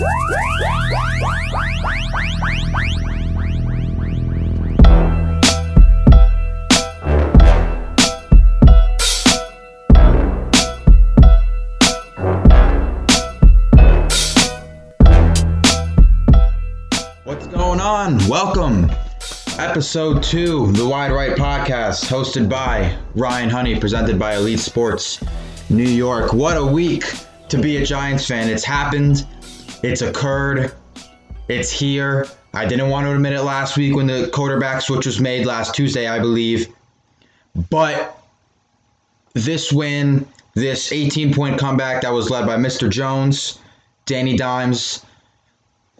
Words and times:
What's 0.00 0.08
going 17.48 17.80
on? 17.80 18.26
Welcome. 18.26 18.90
Episode 19.58 20.22
2, 20.22 20.72
the 20.72 20.88
Wide 20.88 21.12
Right 21.12 21.36
Podcast, 21.36 22.06
hosted 22.06 22.48
by 22.48 22.96
Ryan 23.14 23.50
Honey, 23.50 23.78
presented 23.78 24.18
by 24.18 24.36
Elite 24.36 24.60
Sports 24.60 25.22
New 25.68 25.82
York. 25.82 26.32
What 26.32 26.56
a 26.56 26.64
week 26.64 27.04
to 27.50 27.58
be 27.60 27.76
a 27.76 27.84
Giants 27.84 28.26
fan. 28.26 28.48
It's 28.48 28.64
happened, 28.64 29.26
it's 29.82 30.02
occurred, 30.02 30.72
it's 31.48 31.70
here. 31.70 32.26
I 32.52 32.66
didn't 32.66 32.90
want 32.90 33.06
to 33.06 33.14
admit 33.14 33.32
it 33.32 33.42
last 33.42 33.76
week 33.76 33.94
when 33.94 34.06
the 34.06 34.28
quarterback 34.32 34.82
switch 34.82 35.06
was 35.06 35.20
made 35.20 35.46
last 35.46 35.74
Tuesday, 35.74 36.08
I 36.08 36.18
believe. 36.18 36.68
But 37.70 38.20
this 39.34 39.72
win, 39.72 40.26
this 40.54 40.92
18 40.92 41.32
point 41.32 41.58
comeback 41.58 42.02
that 42.02 42.12
was 42.12 42.30
led 42.30 42.46
by 42.46 42.56
Mr. 42.56 42.90
Jones, 42.90 43.58
Danny 44.06 44.36
Dimes, 44.36 45.04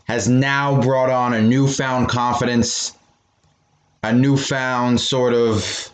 has 0.05 0.29
now 0.29 0.81
brought 0.81 1.11
on 1.11 1.35
a 1.35 1.41
newfound 1.41 2.09
confidence, 2.09 2.93
a 4.03 4.13
newfound 4.13 5.01
sort 5.01 5.33
of 5.35 5.91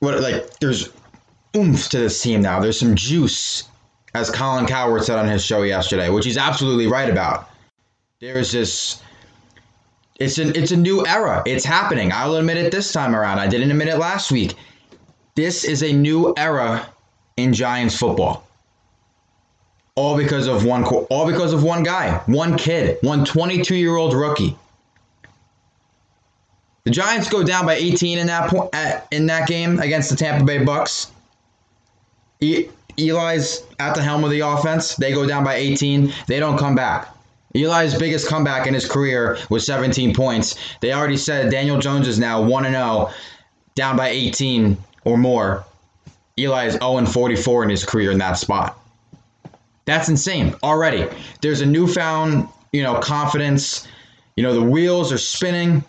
what 0.00 0.20
like 0.20 0.58
there's 0.58 0.90
oomph 1.56 1.88
to 1.88 1.98
this 1.98 2.20
team 2.20 2.42
now. 2.42 2.60
There's 2.60 2.78
some 2.78 2.94
juice, 2.94 3.64
as 4.14 4.30
Colin 4.30 4.66
Cowherd 4.66 5.04
said 5.04 5.18
on 5.18 5.28
his 5.28 5.44
show 5.44 5.62
yesterday, 5.62 6.08
which 6.10 6.24
he's 6.24 6.36
absolutely 6.36 6.86
right 6.86 7.08
about. 7.08 7.48
There's 8.20 8.52
this 8.52 9.02
it's 10.18 10.38
an 10.38 10.54
it's 10.54 10.70
a 10.70 10.76
new 10.76 11.04
era. 11.06 11.42
It's 11.46 11.64
happening. 11.64 12.12
I'll 12.12 12.36
admit 12.36 12.56
it 12.56 12.70
this 12.70 12.92
time 12.92 13.14
around. 13.16 13.38
I 13.38 13.48
didn't 13.48 13.70
admit 13.70 13.88
it 13.88 13.98
last 13.98 14.30
week. 14.30 14.54
This 15.34 15.64
is 15.64 15.82
a 15.82 15.92
new 15.92 16.34
era 16.36 16.86
in 17.36 17.52
Giants 17.52 17.96
football 17.96 18.46
all 19.94 20.16
because 20.16 20.46
of 20.46 20.64
one 20.64 20.84
all 20.84 21.26
because 21.26 21.52
of 21.52 21.62
one 21.62 21.82
guy, 21.82 22.18
one 22.26 22.56
kid, 22.56 22.98
one 23.02 23.24
22-year-old 23.24 24.14
rookie. 24.14 24.56
The 26.84 26.90
Giants 26.90 27.28
go 27.28 27.44
down 27.44 27.66
by 27.66 27.74
18 27.74 28.18
in 28.18 28.26
that 28.26 28.50
point 28.50 28.74
in 29.10 29.26
that 29.26 29.46
game 29.46 29.78
against 29.78 30.10
the 30.10 30.16
Tampa 30.16 30.44
Bay 30.44 30.64
Bucks. 30.64 31.10
Eli's 32.98 33.62
at 33.78 33.94
the 33.94 34.02
helm 34.02 34.24
of 34.24 34.30
the 34.30 34.40
offense. 34.40 34.96
They 34.96 35.12
go 35.12 35.26
down 35.26 35.44
by 35.44 35.54
18. 35.54 36.12
They 36.26 36.40
don't 36.40 36.58
come 36.58 36.74
back. 36.74 37.14
Eli's 37.54 37.94
biggest 37.94 38.28
comeback 38.28 38.66
in 38.66 38.74
his 38.74 38.88
career 38.88 39.38
was 39.50 39.66
17 39.66 40.14
points. 40.14 40.56
They 40.80 40.92
already 40.92 41.16
said 41.16 41.50
Daniel 41.50 41.78
Jones 41.78 42.08
is 42.08 42.18
now 42.18 42.42
1 42.42 42.64
0, 42.64 43.10
down 43.74 43.96
by 43.96 44.08
18 44.08 44.78
or 45.04 45.18
more. 45.18 45.64
Eli 46.38 46.66
is 46.66 46.74
0 46.74 47.04
44 47.04 47.64
in 47.64 47.70
his 47.70 47.84
career 47.84 48.10
in 48.10 48.18
that 48.18 48.38
spot. 48.38 48.78
That's 49.84 50.08
insane 50.08 50.54
already. 50.62 51.08
There's 51.40 51.60
a 51.60 51.66
newfound, 51.66 52.48
you 52.72 52.82
know, 52.82 52.98
confidence. 53.00 53.86
You 54.36 54.42
know, 54.42 54.54
the 54.54 54.62
wheels 54.62 55.12
are 55.12 55.18
spinning. 55.18 55.84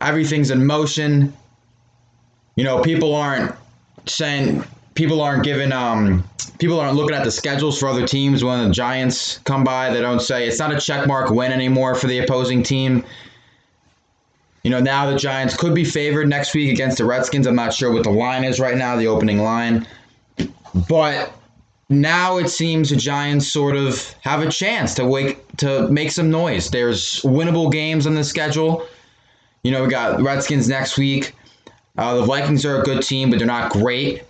Everything's 0.00 0.50
in 0.50 0.64
motion. 0.64 1.34
You 2.56 2.64
know, 2.64 2.80
people 2.82 3.14
aren't 3.14 3.54
saying 4.06 4.64
people 4.94 5.20
aren't 5.20 5.44
giving 5.44 5.72
um 5.72 6.24
people 6.58 6.78
aren't 6.78 6.96
looking 6.96 7.16
at 7.16 7.24
the 7.24 7.30
schedules 7.30 7.78
for 7.78 7.88
other 7.88 8.06
teams 8.06 8.44
when 8.44 8.68
the 8.68 8.74
Giants 8.74 9.38
come 9.38 9.64
by. 9.64 9.92
They 9.92 10.00
don't 10.00 10.20
say 10.20 10.46
it's 10.46 10.58
not 10.58 10.72
a 10.72 10.76
checkmark 10.76 11.34
win 11.34 11.52
anymore 11.52 11.94
for 11.94 12.06
the 12.06 12.18
opposing 12.20 12.62
team. 12.62 13.04
You 14.62 14.70
know, 14.70 14.78
now 14.78 15.10
the 15.10 15.16
Giants 15.16 15.56
could 15.56 15.74
be 15.74 15.84
favored 15.84 16.28
next 16.28 16.54
week 16.54 16.70
against 16.70 16.98
the 16.98 17.04
Redskins. 17.04 17.46
I'm 17.48 17.56
not 17.56 17.74
sure 17.74 17.92
what 17.92 18.04
the 18.04 18.10
line 18.10 18.44
is 18.44 18.60
right 18.60 18.76
now, 18.76 18.94
the 18.96 19.08
opening 19.08 19.38
line. 19.38 19.88
But 20.88 21.32
now 21.88 22.38
it 22.38 22.48
seems 22.48 22.90
the 22.90 22.96
Giants 22.96 23.48
sort 23.48 23.76
of 23.76 24.14
have 24.20 24.40
a 24.40 24.48
chance 24.48 24.94
to 24.94 25.04
wake 25.04 25.44
to 25.56 25.88
make 25.88 26.12
some 26.12 26.30
noise. 26.30 26.70
There's 26.70 27.22
winnable 27.22 27.72
games 27.72 28.06
on 28.06 28.14
the 28.14 28.24
schedule. 28.24 28.86
You 29.64 29.72
know, 29.72 29.82
we 29.82 29.88
got 29.88 30.22
Redskins 30.22 30.68
next 30.68 30.96
week. 30.96 31.34
Uh, 31.98 32.14
the 32.14 32.24
Vikings 32.24 32.64
are 32.64 32.80
a 32.80 32.84
good 32.84 33.02
team, 33.02 33.30
but 33.30 33.38
they're 33.38 33.46
not 33.46 33.72
great. 33.72 34.22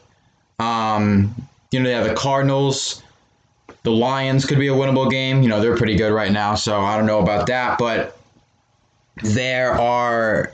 Um, 0.62 1.34
you 1.70 1.80
know, 1.80 1.88
they 1.88 1.94
have 1.94 2.06
the 2.06 2.14
Cardinals. 2.14 3.02
The 3.82 3.90
Lions 3.90 4.44
could 4.44 4.58
be 4.58 4.68
a 4.68 4.72
winnable 4.72 5.10
game. 5.10 5.42
You 5.42 5.48
know, 5.48 5.60
they're 5.60 5.76
pretty 5.76 5.96
good 5.96 6.12
right 6.12 6.30
now, 6.30 6.54
so 6.54 6.80
I 6.80 6.96
don't 6.96 7.06
know 7.06 7.20
about 7.20 7.46
that. 7.48 7.78
But 7.78 8.16
there 9.22 9.72
are. 9.72 10.52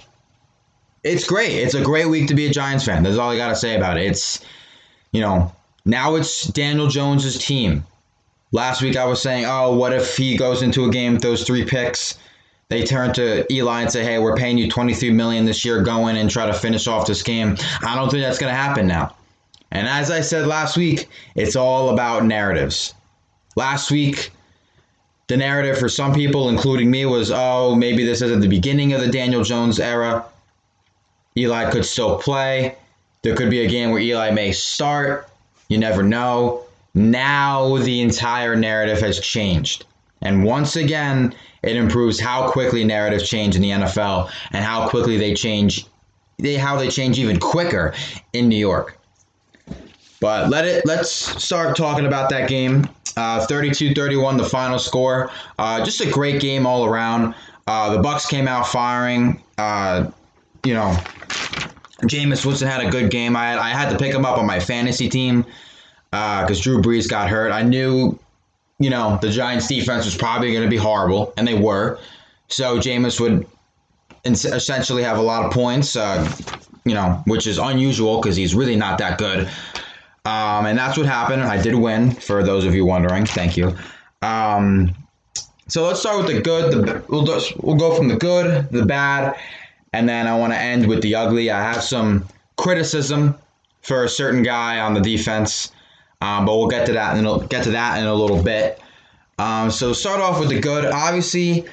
It's 1.05 1.27
great. 1.27 1.53
It's 1.53 1.75
a 1.75 1.83
great 1.83 2.09
week 2.09 2.29
to 2.29 2.35
be 2.35 2.47
a 2.47 2.51
Giants 2.51 2.85
fan. 2.85 3.03
That's 3.03 3.19
all 3.19 3.31
I 3.31 3.37
got 3.37 3.49
to 3.49 3.57
say 3.57 3.77
about 3.77 3.99
it. 3.99 4.07
It's, 4.07 4.45
you 5.13 5.21
know, 5.21 5.55
now 5.85 6.17
it's 6.17 6.45
Daniel 6.45 6.89
Jones's 6.89 7.39
team. 7.39 7.85
Last 8.51 8.83
week 8.83 8.97
I 8.97 9.05
was 9.05 9.23
saying, 9.23 9.45
oh, 9.47 9.75
what 9.75 9.93
if 9.93 10.17
he 10.17 10.37
goes 10.37 10.63
into 10.63 10.85
a 10.87 10.91
game 10.91 11.15
with 11.15 11.23
those 11.23 11.45
three 11.45 11.65
picks? 11.65 12.19
They 12.69 12.85
turn 12.85 13.15
to 13.15 13.51
Eli 13.53 13.83
and 13.83 13.91
say, 13.91 14.05
hey, 14.05 14.19
we're 14.19 14.37
paying 14.37 14.59
you 14.59 14.69
23 14.69 15.11
million 15.13 15.45
this 15.45 15.65
year. 15.65 15.83
Go 15.83 16.09
in 16.09 16.17
and 16.17 16.29
try 16.29 16.47
to 16.47 16.53
finish 16.53 16.87
off 16.87 17.07
this 17.07 17.23
game. 17.23 17.57
I 17.83 17.95
don't 17.95 18.11
think 18.11 18.23
that's 18.23 18.39
going 18.39 18.53
to 18.53 18.57
happen 18.57 18.87
now. 18.87 19.15
And 19.71 19.87
as 19.87 20.11
I 20.11 20.21
said 20.21 20.47
last 20.47 20.77
week, 20.77 21.09
it's 21.35 21.57
all 21.57 21.91
about 21.91 22.25
narratives. 22.25 22.95
Last 23.57 23.91
week, 23.91 24.31
the 25.27 25.37
narrative 25.37 25.79
for 25.79 25.89
some 25.89 26.15
people, 26.15 26.49
including 26.49 26.91
me, 26.91 27.05
was, 27.05 27.31
oh, 27.31 27.75
maybe 27.75 28.05
this 28.05 28.23
isn't 28.23 28.41
the 28.41 28.49
beginning 28.49 28.93
of 28.93 29.01
the 29.01 29.09
Daniel 29.09 29.45
Jones 29.45 29.79
era. 29.79 30.25
Eli 31.37 31.71
could 31.71 31.85
still 31.85 32.19
play. 32.19 32.77
There 33.23 33.37
could 33.37 33.51
be 33.51 33.61
a 33.61 33.69
game 33.69 33.91
where 33.91 34.01
Eli 34.01 34.31
may 34.31 34.53
start. 34.53 35.29
You 35.69 35.79
never 35.79 36.03
know. 36.03 36.65
Now 36.95 37.77
the 37.77 38.01
entire 38.01 38.57
narrative 38.57 39.01
has 39.01 39.21
changed. 39.21 39.85
And 40.23 40.45
once 40.45 40.77
again, 40.77 41.35
it 41.63 41.77
improves 41.77 42.19
how 42.19 42.51
quickly 42.51 42.85
narratives 42.85 43.29
change 43.29 43.55
in 43.55 43.63
the 43.63 43.71
NFL 43.71 44.31
and 44.53 44.65
how 44.65 44.89
quickly 44.89 45.17
they 45.17 45.35
change 45.35 45.87
they 46.39 46.55
how 46.55 46.77
they 46.77 46.89
change 46.89 47.19
even 47.19 47.39
quicker 47.39 47.95
in 48.33 48.49
New 48.49 48.57
York. 48.57 48.98
But 50.21 50.51
let 50.51 50.65
it 50.65 50.85
let's 50.85 51.11
start 51.11 51.77
talking 51.77 52.07
about 52.07 52.31
that 52.31 52.49
game. 52.49 52.89
Uh, 53.17 53.45
32-31 53.47 54.39
the 54.39 54.45
final 54.45 54.79
score. 54.79 55.31
Uh, 55.59 55.85
just 55.85 56.01
a 56.01 56.11
great 56.11 56.41
game 56.41 56.67
all 56.67 56.85
around. 56.85 57.35
Uh, 57.67 57.97
the 57.97 58.01
Bucks 58.01 58.27
came 58.27 58.47
out 58.47 58.67
firing. 58.67 59.43
Uh, 59.59 60.11
you 60.65 60.75
know, 60.75 60.97
Jameis 62.03 62.47
Winston 62.47 62.69
had 62.69 62.85
a 62.85 62.91
good 62.91 63.11
game. 63.11 63.37
I 63.37 63.51
had, 63.51 63.59
I 63.59 63.71
had 63.71 63.91
to 63.91 63.99
pick 63.99 64.15
him 64.15 64.25
up 64.25 64.39
on 64.39 64.47
my 64.47 64.61
fantasy 64.61 65.09
team 65.09 65.45
because 66.11 66.61
Drew 66.61 66.81
Brees 66.81 67.09
got 67.09 67.29
hurt. 67.29 67.51
I 67.51 67.63
knew, 67.63 68.19
you 68.79 68.91
know, 68.91 69.19
the 69.21 69.31
Giants 69.31 69.67
defense 69.67 70.05
was 70.05 70.17
probably 70.17 70.53
going 70.53 70.65
to 70.65 70.71
be 70.71 70.77
horrible, 70.77 71.33
and 71.37 71.47
they 71.47 71.59
were. 71.59 71.99
So 72.49 72.79
Jameis 72.79 73.21
would 73.21 73.47
essentially 74.25 75.03
have 75.03 75.19
a 75.19 75.23
lot 75.23 75.45
of 75.45 75.53
points, 75.53 75.97
uh, 75.97 76.31
you 76.85 76.95
know, 76.95 77.23
which 77.27 77.47
is 77.47 77.59
unusual 77.59 78.21
because 78.21 78.37
he's 78.37 78.55
really 78.55 78.77
not 78.77 78.99
that 78.99 79.19
good. 79.19 79.49
Um, 80.29 80.67
and 80.67 80.79
that's 80.79 80.99
what 80.99 81.07
happened. 81.07 81.43
I 81.43 81.61
did 81.61 81.75
win, 81.75 82.11
for 82.11 82.43
those 82.43 82.67
of 82.67 82.75
you 82.75 82.85
wondering. 82.85 83.25
Thank 83.25 83.57
you. 83.57 83.75
Um, 84.21 84.95
so 85.69 85.87
let's 85.87 86.01
start 86.01 86.19
with 86.19 86.27
the 86.27 86.43
good. 86.43 86.71
The, 86.71 87.03
we'll, 87.09 87.25
just, 87.25 87.59
we'll 87.63 87.77
go 87.77 87.95
from 87.95 88.09
the 88.09 88.17
good, 88.17 88.69
the 88.71 88.85
bad, 88.85 89.39
and 89.95 90.07
then 90.07 90.27
I 90.27 90.37
want 90.37 90.53
to 90.53 90.59
end 90.59 90.87
with 90.87 91.01
the 91.01 91.15
ugly. 91.15 91.51
I 91.51 91.73
have 91.73 91.83
some 91.83 92.27
criticism 92.57 93.39
for 93.81 94.05
a 94.05 94.09
certain 94.09 94.43
guy 94.43 94.81
on 94.81 94.93
the 94.93 95.01
defense, 95.01 95.73
um, 96.21 96.45
but 96.45 96.59
we'll 96.59 96.69
get 96.69 96.85
to 96.87 96.93
that 96.93 97.17
and 97.17 97.49
get 97.49 97.65
to 97.65 97.71
that 97.71 97.99
in 97.99 98.07
a 98.07 98.15
little 98.15 98.43
bit. 98.43 98.83
Um, 99.39 99.71
so 99.71 99.95
start 99.95 100.21
off 100.21 100.39
with 100.41 100.51
the 100.51 100.61
good. 100.61 100.85
Obviously, 100.85 101.65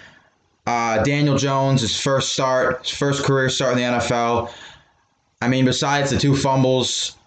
uh, 0.65 1.03
Daniel 1.03 1.37
Jones, 1.37 1.81
his 1.81 1.99
first 1.99 2.31
start, 2.31 2.87
his 2.87 2.97
first 2.97 3.25
career 3.25 3.49
start 3.49 3.73
in 3.73 3.79
the 3.79 3.97
NFL. 3.99 4.53
I 5.41 5.49
mean, 5.49 5.65
besides 5.65 6.09
the 6.11 6.17
two 6.17 6.37
fumbles, 6.37 7.17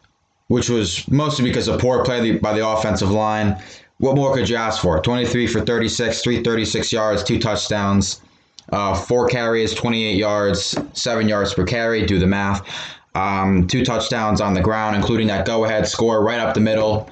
which 0.49 0.69
was 0.69 1.09
mostly 1.09 1.45
because 1.45 1.69
of 1.69 1.81
poor 1.81 2.05
play 2.05 2.37
by 2.39 2.53
the 2.53 2.67
offensive 2.67 3.11
line, 3.11 3.63
what 3.99 4.17
more 4.17 4.35
could 4.35 4.49
you 4.49 4.57
ask 4.57 4.81
for? 4.81 5.01
23 5.01 5.47
for 5.47 5.61
36, 5.61 6.23
336 6.23 6.93
yards, 6.93 7.23
two 7.25 7.39
touchdowns, 7.39 8.21
uh, 8.73 8.95
four 8.95 9.29
carries, 9.29 9.75
28 9.75 10.17
yards, 10.17 10.77
seven 10.93 11.29
yards 11.29 11.55
per 11.55 11.65
carry. 11.65 12.05
Do 12.07 12.19
the 12.19 12.27
math. 12.27 12.67
Um, 13.15 13.67
two 13.67 13.85
touchdowns 13.85 14.41
on 14.41 14.55
the 14.55 14.61
ground, 14.61 14.95
including 14.95 15.27
that 15.29 15.47
go-ahead 15.47 15.89
score 15.89 16.23
right 16.23 16.39
up 16.39 16.55
the 16.55 16.61
middle 16.61 17.11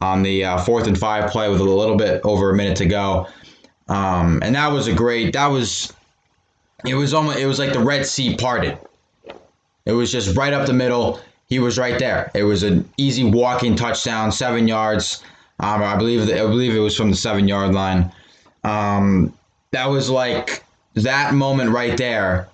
on 0.00 0.22
the 0.22 0.44
uh, 0.44 0.58
fourth 0.58 0.86
and 0.86 0.98
five 0.98 1.30
play 1.30 1.48
with 1.48 1.60
a 1.60 1.64
little 1.64 1.96
bit 1.96 2.20
over 2.24 2.50
a 2.50 2.54
minute 2.54 2.76
to 2.78 2.86
go. 2.86 3.28
Um, 3.88 4.40
and 4.42 4.54
that 4.54 4.72
was 4.72 4.88
a 4.88 4.94
great. 4.94 5.34
That 5.34 5.48
was. 5.48 5.92
It 6.84 6.94
was 6.94 7.14
almost. 7.14 7.38
It 7.38 7.46
was 7.46 7.58
like 7.58 7.72
the 7.72 7.80
Red 7.80 8.06
Sea 8.06 8.36
parted. 8.36 8.78
It 9.86 9.92
was 9.92 10.10
just 10.10 10.36
right 10.36 10.52
up 10.52 10.66
the 10.66 10.72
middle. 10.72 11.20
He 11.54 11.60
was 11.60 11.78
right 11.78 12.00
there. 12.00 12.32
It 12.34 12.42
was 12.42 12.64
an 12.64 12.90
easy 12.96 13.22
walking 13.22 13.76
touchdown, 13.76 14.32
seven 14.32 14.66
yards. 14.66 15.22
Um, 15.60 15.84
I 15.84 15.94
believe 15.94 16.28
I 16.28 16.38
believe 16.38 16.74
it 16.74 16.80
was 16.80 16.96
from 16.96 17.12
the 17.12 17.16
seven 17.16 17.46
yard 17.46 17.72
line. 17.72 18.10
Um, 18.64 19.32
that 19.70 19.88
was 19.88 20.10
like 20.10 20.64
that 20.94 21.32
moment 21.32 21.70
right 21.70 21.96
there. 21.96 22.48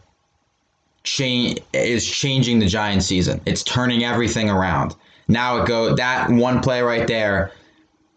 Change 1.02 1.60
is 1.72 2.06
changing 2.06 2.58
the 2.58 2.66
Giants 2.66 3.06
season. 3.06 3.40
It's 3.46 3.62
turning 3.62 4.04
everything 4.04 4.50
around. 4.50 4.94
Now 5.28 5.62
it 5.62 5.66
go 5.66 5.94
that 5.94 6.28
one 6.28 6.60
play 6.60 6.82
right 6.82 7.06
there. 7.06 7.52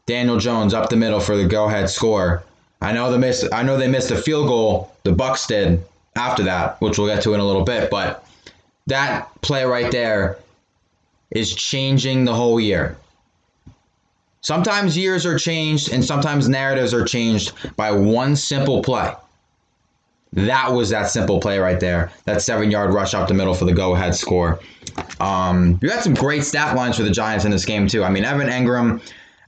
Daniel 0.05 0.37
Jones 0.37 0.73
up 0.73 0.89
the 0.89 0.97
middle 0.97 1.21
for 1.21 1.37
the 1.37 1.45
go 1.45 1.63
ahead 1.69 1.89
score. 1.89 2.43
I 2.81 2.91
know 2.91 3.09
the 3.09 3.19
miss. 3.19 3.47
I 3.53 3.63
know 3.63 3.77
they 3.77 3.87
missed 3.87 4.11
a 4.11 4.17
field 4.17 4.49
goal. 4.49 4.93
The 5.03 5.13
Bucks 5.13 5.47
did 5.47 5.81
after 6.17 6.43
that, 6.43 6.81
which 6.81 6.97
we'll 6.97 7.07
get 7.07 7.23
to 7.23 7.33
in 7.33 7.39
a 7.39 7.47
little 7.47 7.63
bit. 7.63 7.89
But 7.89 8.27
that 8.87 9.29
play 9.41 9.63
right 9.63 9.89
there 9.89 10.39
is 11.33 11.53
changing 11.53 12.25
the 12.25 12.33
whole 12.33 12.59
year. 12.59 12.97
Sometimes 14.41 14.97
years 14.97 15.25
are 15.25 15.37
changed 15.37 15.91
and 15.91 16.03
sometimes 16.03 16.49
narratives 16.49 16.93
are 16.93 17.05
changed 17.05 17.53
by 17.75 17.91
one 17.91 18.35
simple 18.35 18.81
play. 18.81 19.13
That 20.33 20.73
was 20.73 20.89
that 20.89 21.09
simple 21.09 21.39
play 21.39 21.59
right 21.59 21.79
there. 21.79 22.11
That 22.25 22.41
seven 22.41 22.71
yard 22.71 22.93
rush 22.93 23.13
up 23.13 23.27
the 23.27 23.33
middle 23.33 23.53
for 23.53 23.65
the 23.65 23.71
go 23.71 23.95
ahead 23.95 24.15
score. 24.15 24.59
Um, 25.19 25.79
you 25.81 25.89
had 25.89 26.01
some 26.01 26.13
great 26.13 26.43
stat 26.43 26.75
lines 26.75 26.97
for 26.97 27.03
the 27.03 27.11
Giants 27.11 27.45
in 27.45 27.51
this 27.51 27.65
game, 27.65 27.87
too. 27.87 28.03
I 28.03 28.09
mean, 28.09 28.25
Evan 28.25 28.47
Engram. 28.47 29.01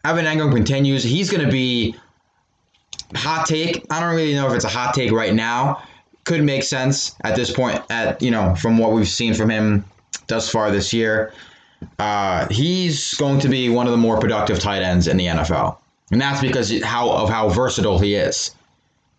Evan 0.04 0.26
Engram 0.26 0.54
continues. 0.54 1.04
He's 1.04 1.30
going 1.30 1.44
to 1.44 1.52
be 1.52 1.96
hot 3.16 3.48
take. 3.48 3.86
I 3.90 4.00
don't 4.00 4.16
really 4.16 4.36
know 4.36 4.48
if 4.48 4.54
it's 4.54 4.66
a 4.66 4.70
hot 4.70 4.94
take 4.94 5.12
right 5.12 5.34
now. 5.34 5.84
Could 6.24 6.44
make 6.44 6.64
sense 6.64 7.16
at 7.24 7.36
this 7.36 7.52
point. 7.52 7.82
At 7.90 8.22
you 8.22 8.32
know, 8.32 8.56
from 8.56 8.78
what 8.78 8.92
we've 8.92 9.08
seen 9.08 9.34
from 9.34 9.50
him 9.50 9.86
thus 10.28 10.50
far 10.50 10.72
this 10.72 10.94
year, 10.94 11.34
uh, 12.00 12.48
he's 12.50 13.14
going 13.16 13.40
to 13.40 13.50
be 13.50 13.70
one 13.70 13.88
of 13.88 13.92
the 13.92 13.98
more 13.98 14.20
productive 14.20 14.60
tight 14.60 14.82
ends 14.82 15.08
in 15.08 15.18
the 15.18 15.26
NFL, 15.26 15.78
and 16.12 16.20
that's 16.20 16.42
because 16.42 16.82
how 16.84 17.12
of 17.12 17.30
how 17.30 17.50
versatile 17.50 18.00
he 18.00 18.16
is. 18.16 18.52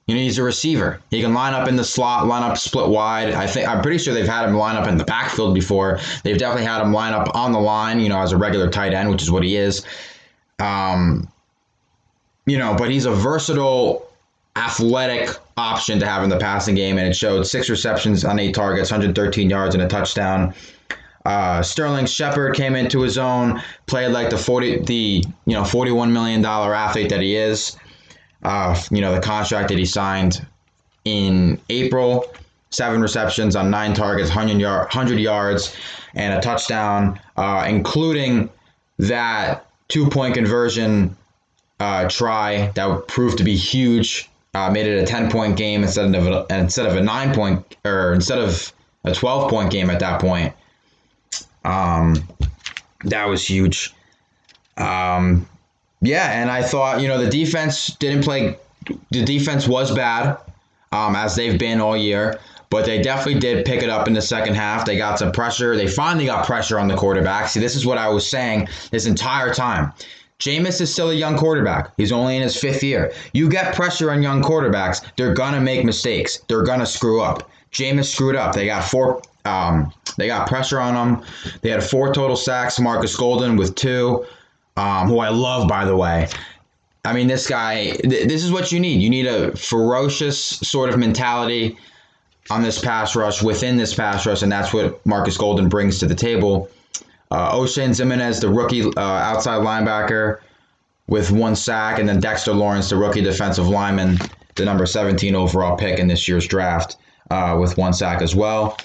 You 0.06 0.14
know, 0.14 0.20
he's 0.20 0.38
a 0.38 0.44
receiver. 0.44 1.00
He 1.10 1.20
can 1.20 1.34
line 1.34 1.52
up 1.52 1.66
in 1.66 1.74
the 1.74 1.82
slot, 1.82 2.26
line 2.26 2.44
up 2.44 2.56
split 2.58 2.88
wide. 2.88 3.32
I 3.32 3.48
think 3.48 3.68
I'm 3.68 3.82
pretty 3.82 3.98
sure 3.98 4.14
they've 4.14 4.24
had 4.24 4.48
him 4.48 4.54
line 4.54 4.76
up 4.76 4.86
in 4.86 4.98
the 4.98 5.04
backfield 5.04 5.52
before. 5.52 5.98
They've 6.22 6.38
definitely 6.38 6.64
had 6.64 6.80
him 6.80 6.92
line 6.92 7.12
up 7.12 7.34
on 7.34 7.50
the 7.50 7.58
line, 7.58 7.98
you 7.98 8.08
know, 8.08 8.20
as 8.20 8.30
a 8.30 8.36
regular 8.36 8.70
tight 8.70 8.94
end, 8.94 9.10
which 9.10 9.20
is 9.20 9.32
what 9.32 9.42
he 9.42 9.56
is. 9.56 9.84
Um, 10.60 11.28
you 12.46 12.56
know, 12.56 12.76
but 12.78 12.88
he's 12.88 13.04
a 13.04 13.10
versatile, 13.10 14.08
athletic 14.54 15.30
option 15.56 15.98
to 15.98 16.06
have 16.06 16.22
in 16.22 16.30
the 16.30 16.38
passing 16.38 16.76
game, 16.76 16.98
and 16.98 17.08
it 17.08 17.16
showed 17.16 17.44
six 17.44 17.68
receptions 17.68 18.24
on 18.24 18.38
eight 18.38 18.54
targets, 18.54 18.92
113 18.92 19.50
yards, 19.50 19.74
and 19.74 19.82
a 19.82 19.88
touchdown. 19.88 20.54
Uh, 21.26 21.61
Sterling 21.61 22.06
Shepard 22.06 22.55
came 22.55 22.76
into 22.76 23.00
his 23.00 23.19
own, 23.19 23.61
played 23.87 24.12
like 24.12 24.31
the 24.31 24.38
40, 24.38 24.84
the 24.84 25.25
you 25.44 25.55
know 25.55 25.64
41 25.64 26.12
million 26.12 26.40
dollar 26.40 26.73
athlete 26.73 27.08
that 27.08 27.20
he 27.20 27.34
is. 27.34 27.76
Uh, 28.44 28.81
you 28.93 29.00
know 29.00 29.12
the 29.12 29.20
contract 29.20 29.70
that 29.70 29.78
he 29.78 29.84
signed 29.84 30.46
in 31.05 31.61
April, 31.69 32.32
seven 32.70 33.02
receptions 33.02 33.56
on 33.56 33.70
nine 33.70 33.93
targets, 33.93 34.31
100, 34.31 34.61
yard, 34.61 34.82
100 34.82 35.19
yards, 35.19 35.75
and 36.14 36.32
a 36.32 36.40
touchdown, 36.40 37.19
uh, 37.37 37.67
including 37.69 38.49
that 38.99 39.67
two 39.88 40.08
point 40.08 40.34
conversion 40.34 41.17
uh, 41.81 42.08
try 42.08 42.70
that 42.76 43.08
proved 43.08 43.38
to 43.38 43.44
be 43.44 43.56
huge. 43.56 44.31
Uh, 44.55 44.70
made 44.70 44.87
it 44.87 45.02
a 45.02 45.05
10 45.05 45.28
point 45.28 45.56
game 45.56 45.82
instead 45.82 46.14
of 46.14 46.26
a, 46.28 46.46
instead 46.50 46.87
of 46.87 46.94
a 46.94 47.00
nine 47.00 47.34
point 47.34 47.76
or 47.84 48.12
instead 48.12 48.38
of 48.38 48.73
a 49.02 49.12
12 49.12 49.50
point 49.50 49.73
game 49.73 49.90
at 49.90 49.99
that 49.99 50.20
point. 50.20 50.55
Um, 51.66 52.26
that 53.04 53.26
was 53.26 53.48
huge. 53.48 53.94
Um, 54.76 55.46
yeah, 56.00 56.40
and 56.40 56.50
I 56.50 56.62
thought 56.62 57.00
you 57.00 57.08
know 57.08 57.18
the 57.18 57.30
defense 57.30 57.88
didn't 57.96 58.22
play. 58.22 58.58
The 59.10 59.24
defense 59.24 59.66
was 59.66 59.92
bad, 59.94 60.38
um, 60.92 61.16
as 61.16 61.34
they've 61.34 61.58
been 61.58 61.80
all 61.80 61.96
year, 61.96 62.38
but 62.70 62.86
they 62.86 63.02
definitely 63.02 63.40
did 63.40 63.64
pick 63.64 63.82
it 63.82 63.90
up 63.90 64.06
in 64.06 64.14
the 64.14 64.22
second 64.22 64.54
half. 64.54 64.84
They 64.84 64.96
got 64.96 65.18
some 65.18 65.32
pressure. 65.32 65.76
They 65.76 65.88
finally 65.88 66.26
got 66.26 66.46
pressure 66.46 66.78
on 66.78 66.86
the 66.88 66.96
quarterback. 66.96 67.48
See, 67.48 67.60
this 67.60 67.74
is 67.74 67.84
what 67.84 67.98
I 67.98 68.08
was 68.08 68.28
saying 68.28 68.68
this 68.90 69.06
entire 69.06 69.52
time. 69.52 69.92
Jameis 70.38 70.80
is 70.80 70.92
still 70.92 71.10
a 71.10 71.14
young 71.14 71.36
quarterback. 71.36 71.92
He's 71.96 72.12
only 72.12 72.36
in 72.36 72.42
his 72.42 72.56
fifth 72.56 72.82
year. 72.82 73.12
You 73.32 73.48
get 73.48 73.74
pressure 73.74 74.10
on 74.10 74.22
young 74.22 74.42
quarterbacks, 74.42 75.02
they're 75.16 75.34
gonna 75.34 75.60
make 75.60 75.84
mistakes. 75.84 76.40
They're 76.46 76.62
gonna 76.62 76.86
screw 76.86 77.22
up. 77.22 77.50
Jameis 77.72 78.12
screwed 78.12 78.36
up. 78.36 78.54
They 78.54 78.66
got 78.66 78.84
four. 78.84 79.22
Um, 79.46 79.93
they 80.16 80.26
got 80.26 80.48
pressure 80.48 80.81
on 80.81 80.94
them. 80.94 81.25
They 81.62 81.70
had 81.70 81.82
four 81.82 82.12
total 82.12 82.37
sacks. 82.37 82.78
Marcus 82.81 83.14
Golden 83.16 83.56
with 83.56 83.75
two, 83.75 84.26
um, 84.76 85.08
who 85.08 85.19
I 85.19 85.28
love, 85.28 85.69
by 85.69 85.84
the 85.84 85.96
way. 85.96 86.28
I 87.04 87.12
mean, 87.12 87.28
this 87.28 87.46
guy. 87.46 87.93
Th- 87.93 88.28
this 88.28 88.43
is 88.43 88.50
what 88.50 88.72
you 88.72 88.81
need. 88.81 89.00
You 89.00 89.10
need 89.10 89.26
a 89.26 89.56
ferocious 89.56 90.38
sort 90.38 90.90
of 90.90 90.98
mentality 90.98 91.78
on 92.50 92.62
this 92.62 92.81
pass 92.81 93.16
rush 93.16 93.43
within 93.43 93.76
this 93.76 93.94
pass 93.94 94.26
rush, 94.26 94.43
and 94.43 94.50
that's 94.50 94.72
what 94.72 95.04
Marcus 95.06 95.37
Golden 95.37 95.69
brings 95.69 95.99
to 96.00 96.06
the 96.06 96.14
table. 96.14 96.69
Uh, 97.31 97.54
Oshane 97.54 97.90
Ximines, 97.90 98.40
the 98.40 98.49
rookie 98.49 98.84
uh, 98.84 99.00
outside 99.00 99.60
linebacker, 99.60 100.38
with 101.08 101.31
one 101.31 101.56
sack, 101.56 101.99
and 101.99 102.08
then 102.08 102.20
Dexter 102.20 102.52
Lawrence, 102.52 102.90
the 102.90 102.96
rookie 102.96 103.20
defensive 103.20 103.69
lineman, 103.69 104.19
the 104.54 104.64
number 104.64 104.87
17 104.87 105.34
overall 105.34 105.76
pick 105.76 105.99
in 105.99 106.08
this 106.08 106.26
year's 106.26 106.46
draft, 106.46 106.96
uh, 107.31 107.56
with 107.60 107.76
one 107.76 107.92
sack 107.92 108.22
as 108.22 108.34
well. 108.34 108.76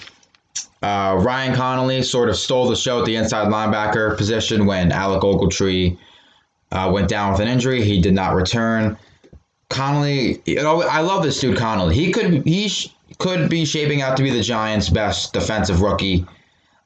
Uh, 0.82 1.16
Ryan 1.20 1.54
Connelly 1.54 2.02
sort 2.02 2.28
of 2.28 2.36
stole 2.36 2.68
the 2.68 2.76
show 2.76 3.00
at 3.00 3.04
the 3.04 3.16
inside 3.16 3.48
linebacker 3.48 4.16
position 4.16 4.66
when 4.66 4.90
Alec 4.90 5.22
Ogletree 5.22 5.96
uh, 6.72 6.90
went 6.92 7.08
down 7.08 7.32
with 7.32 7.40
an 7.40 7.48
injury. 7.48 7.82
He 7.82 8.00
did 8.00 8.14
not 8.14 8.34
return. 8.34 8.98
Connelly, 9.68 10.42
you 10.44 10.56
know, 10.56 10.82
I 10.82 11.00
love 11.00 11.22
this 11.22 11.40
dude 11.40 11.56
Connelly. 11.56 11.94
He 11.94 12.12
could 12.12 12.44
he 12.44 12.68
sh- 12.68 12.94
could 13.18 13.48
be 13.48 13.64
shaping 13.64 14.02
out 14.02 14.16
to 14.16 14.22
be 14.22 14.30
the 14.30 14.42
Giants' 14.42 14.88
best 14.88 15.32
defensive 15.32 15.80
rookie 15.80 16.26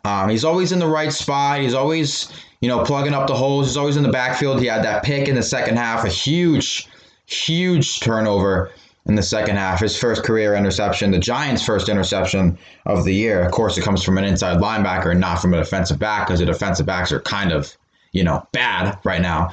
um, 0.06 0.28
he's 0.28 0.44
always 0.44 0.70
in 0.70 0.78
the 0.78 0.86
right 0.86 1.12
spot. 1.12 1.60
He's 1.60 1.74
always, 1.74 2.32
you 2.60 2.68
know, 2.68 2.84
plugging 2.84 3.12
up 3.12 3.26
the 3.26 3.34
holes. 3.34 3.66
He's 3.66 3.76
always 3.76 3.96
in 3.96 4.04
the 4.04 4.12
backfield. 4.12 4.60
He 4.60 4.66
had 4.66 4.84
that 4.84 5.02
pick 5.02 5.26
in 5.26 5.34
the 5.34 5.42
second 5.42 5.76
half, 5.76 6.04
a 6.04 6.08
huge, 6.08 6.88
huge 7.26 7.98
turnover 7.98 8.70
in 9.06 9.14
the 9.14 9.22
second 9.22 9.56
half. 9.56 9.80
His 9.80 9.96
first 9.98 10.24
career 10.24 10.54
interception, 10.54 11.10
the 11.10 11.18
Giants' 11.18 11.64
first 11.64 11.88
interception 11.88 12.58
of 12.86 13.04
the 13.04 13.14
year. 13.14 13.42
Of 13.42 13.52
course, 13.52 13.78
it 13.78 13.82
comes 13.82 14.02
from 14.02 14.18
an 14.18 14.24
inside 14.24 14.58
linebacker 14.58 15.10
and 15.12 15.20
not 15.20 15.40
from 15.40 15.54
a 15.54 15.58
defensive 15.58 15.98
back 15.98 16.26
because 16.26 16.40
the 16.40 16.46
defensive 16.46 16.86
backs 16.86 17.12
are 17.12 17.20
kind 17.20 17.52
of, 17.52 17.76
you 18.12 18.24
know, 18.24 18.46
bad 18.52 18.98
right 19.04 19.22
now. 19.22 19.50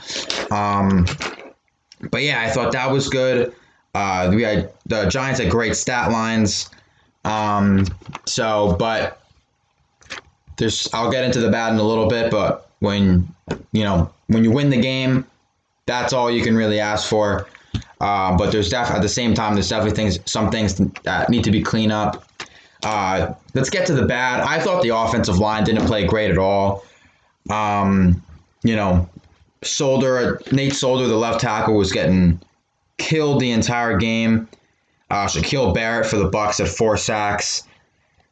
Um, 0.50 1.06
but 2.12 2.24
yeah, 2.24 2.42
I 2.42 2.50
thought 2.50 2.72
that 2.74 2.92
was 2.92 3.10
good. 3.10 3.54
Uh, 3.96 4.32
we 4.34 4.42
had 4.42 4.74
the 4.88 5.06
Giants 5.06 5.40
had 5.40 5.52
great 5.52 5.76
stat 5.76 6.12
lines. 6.12 6.70
Um, 7.26 7.86
so, 8.26 8.76
but 8.80 9.22
there's 10.58 10.90
I'll 10.94 11.12
get 11.12 11.24
into 11.24 11.40
the 11.40 11.50
bad 11.50 11.74
in 11.74 11.80
a 11.80 11.84
little 11.84 12.08
bit, 12.08 12.32
but 12.32 12.70
when 12.80 13.28
you 13.72 13.84
know 13.84 14.12
when 14.28 14.44
you 14.44 14.52
win 14.52 14.72
the 14.72 14.82
game, 14.82 15.26
that's 15.86 16.12
all 16.12 16.32
you 16.32 16.44
can 16.44 16.56
really 16.56 16.80
ask 16.80 17.08
for. 17.08 17.48
Uh, 18.04 18.36
but 18.36 18.52
there's 18.52 18.68
def- 18.68 18.92
at 18.92 19.02
the 19.02 19.08
same 19.08 19.34
time 19.34 19.54
there's 19.54 19.70
definitely 19.70 19.96
things 19.96 20.20
some 20.26 20.52
things 20.52 20.76
that 21.04 21.30
need 21.30 21.42
to 21.42 21.52
be 21.52 21.62
cleaned 21.62 21.94
up. 21.94 22.26
Uh, 22.84 23.34
let's 23.54 23.70
get 23.70 23.88
to 23.88 23.94
the 23.94 24.06
bad. 24.06 24.42
I 24.42 24.60
thought 24.60 24.84
the 24.84 24.90
offensive 24.90 25.40
line 25.40 25.64
didn't 25.64 25.86
play 25.86 26.06
great 26.06 26.30
at 26.30 26.38
all. 26.38 26.84
Um, 27.50 28.22
you 28.62 28.76
know, 28.76 29.10
Solder, 29.64 30.42
Nate 30.52 30.74
Solder, 30.74 31.08
the 31.08 31.16
left 31.16 31.40
tackle, 31.40 31.76
was 31.76 31.94
getting 31.94 32.42
killed 32.98 33.40
the 33.40 33.52
entire 33.52 33.98
game. 33.98 34.50
Uh, 35.10 35.26
Shaquil 35.28 35.74
Barrett 35.74 36.06
for 36.06 36.18
the 36.18 36.28
Bucks 36.28 36.60
at 36.60 36.68
four 36.68 36.98
sacks. 36.98 37.64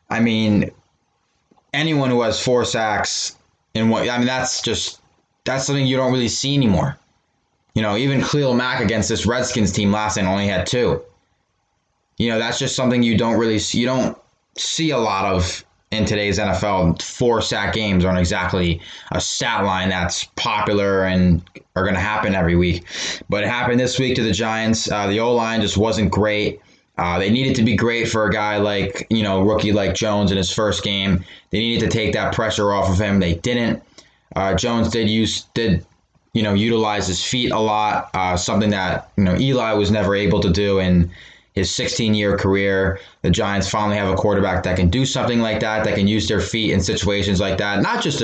I 0.10 0.20
mean, 0.20 0.70
anyone 1.74 2.10
who 2.10 2.24
has 2.24 2.44
four 2.44 2.66
sacks 2.66 3.38
in 3.74 3.88
what 3.88 4.10
I 4.10 4.18
mean 4.18 4.28
that's 4.28 4.62
just 4.62 5.00
that's 5.46 5.66
something 5.66 5.86
you 5.86 5.96
don't 5.96 6.12
really 6.12 6.28
see 6.28 6.56
anymore. 6.56 6.98
You 7.74 7.82
know, 7.82 7.96
even 7.96 8.22
Khalil 8.22 8.54
Mack 8.54 8.82
against 8.82 9.10
this 9.10 9.26
Redskins 9.26 9.72
team 9.72 9.92
last 9.92 10.18
night 10.18 10.26
only 10.26 10.48
had 10.48 10.68
two. 10.68 11.02
You 12.18 12.30
know, 12.30 12.40
that's 12.40 12.60
just 12.60 12.76
something 12.76 13.02
you 13.02 13.18
don't 13.18 13.40
really 13.40 13.60
see. 13.60 13.80
You 13.80 13.86
don't 13.86 14.18
see 14.58 14.92
a 14.92 14.98
lot 14.98 15.26
of 15.26 15.64
in 15.92 16.06
today's 16.06 16.40
NFL, 16.40 17.02
four 17.02 17.42
sack 17.42 17.74
games 17.74 18.06
aren't 18.06 18.18
exactly 18.18 18.82
a 19.12 19.20
stat 19.20 19.66
line 19.66 19.90
that's 19.90 20.24
popular 20.38 21.04
and 21.04 21.44
are 21.76 21.84
going 21.84 21.96
to 21.96 22.02
happen 22.02 22.34
every 22.34 22.56
week. 22.56 22.86
But 23.30 23.44
it 23.44 23.50
happened 23.50 23.80
this 23.80 24.00
week 24.00 24.16
to 24.16 24.24
the 24.24 24.32
Giants. 24.32 24.90
Uh, 24.90 25.08
the 25.08 25.20
O 25.20 25.34
line 25.34 25.60
just 25.62 25.78
wasn't 25.78 26.10
great. 26.10 26.62
Uh, 26.98 27.20
they 27.20 27.30
needed 27.30 27.56
to 27.58 27.64
be 27.64 27.76
great 27.76 28.08
for 28.08 28.26
a 28.26 28.32
guy 28.32 28.58
like, 28.58 29.06
you 29.10 29.24
know, 29.24 29.42
rookie 29.42 29.74
like 29.74 29.94
Jones 29.94 30.32
in 30.32 30.38
his 30.38 30.52
first 30.52 30.84
game. 30.84 31.26
They 31.50 31.60
needed 31.60 31.90
to 31.90 31.92
take 31.92 32.14
that 32.14 32.34
pressure 32.34 32.72
off 32.72 32.90
of 32.90 32.98
him. 32.98 33.20
They 33.20 33.36
didn't. 33.36 33.84
Uh, 34.36 34.56
Jones 34.56 34.90
did 34.90 35.10
use 35.10 35.44
did 35.54 35.86
you 36.34 36.44
know 36.44 36.54
utilize 36.54 37.08
his 37.08 37.24
feet 37.24 37.52
a 37.52 37.60
lot, 37.60 38.10
uh, 38.14 38.38
something 38.38 38.70
that 38.70 39.12
you 39.18 39.24
know 39.24 39.38
Eli 39.38 39.74
was 39.74 39.92
never 39.92 40.16
able 40.16 40.40
to 40.40 40.50
do 40.50 40.80
in 40.80 41.12
his 41.54 41.74
16 41.74 42.14
year 42.14 42.38
career. 42.38 43.00
The 43.24 43.30
Giants 43.30 43.70
finally 43.70 43.98
have 43.98 44.10
a 44.10 44.16
quarterback 44.16 44.64
that 44.64 44.78
can 44.78 44.90
do 44.90 45.06
something 45.06 45.40
like 45.40 45.60
that, 45.60 45.84
that 45.84 45.96
can 45.96 46.08
use 46.08 46.28
their 46.28 46.40
feet 46.40 46.72
in 46.72 46.82
situations 46.82 47.40
like 47.40 47.58
that. 47.58 47.82
Not 47.82 48.02
just 48.02 48.22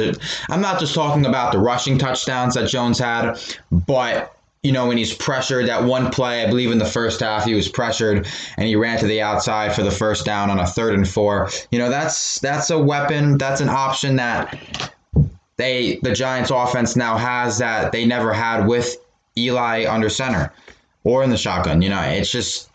I'm 0.49 0.61
not 0.61 0.79
just 0.79 0.95
talking 0.95 1.25
about 1.25 1.51
the 1.51 1.59
rushing 1.59 1.97
touchdowns 1.97 2.55
that 2.55 2.69
Jones 2.69 2.99
had, 2.99 3.35
but 3.71 4.33
you 4.63 4.71
know, 4.71 4.87
when 4.87 4.97
he's 4.97 5.13
pressured, 5.13 5.67
that 5.67 5.83
one 5.83 6.09
play, 6.09 6.43
I 6.43 6.47
believe 6.47 6.71
in 6.71 6.77
the 6.77 6.85
first 6.85 7.21
half, 7.21 7.45
he 7.45 7.53
was 7.53 7.69
pressured 7.69 8.27
and 8.57 8.67
he 8.67 8.75
ran 8.75 8.99
to 8.99 9.07
the 9.07 9.21
outside 9.21 9.73
for 9.73 9.83
the 9.83 9.91
first 9.91 10.25
down 10.25 10.49
on 10.49 10.59
a 10.59 10.65
third 10.65 10.93
and 10.93 11.07
four. 11.07 11.49
You 11.71 11.79
know, 11.79 11.89
that's 11.89 12.39
that's 12.39 12.69
a 12.69 12.79
weapon, 12.79 13.37
that's 13.37 13.61
an 13.61 13.69
option 13.69 14.15
that 14.17 14.91
they 15.57 15.99
the 16.03 16.13
Giants 16.13 16.51
offense 16.51 16.95
now 16.95 17.17
has 17.17 17.57
that 17.57 17.91
they 17.91 18.05
never 18.05 18.33
had 18.33 18.65
with 18.65 18.97
Eli 19.37 19.85
under 19.87 20.09
center 20.09 20.53
or 21.03 21.23
in 21.23 21.29
the 21.29 21.37
shotgun. 21.37 21.81
You 21.81 21.89
know, 21.89 22.01
it's 22.01 22.31
just 22.31 22.69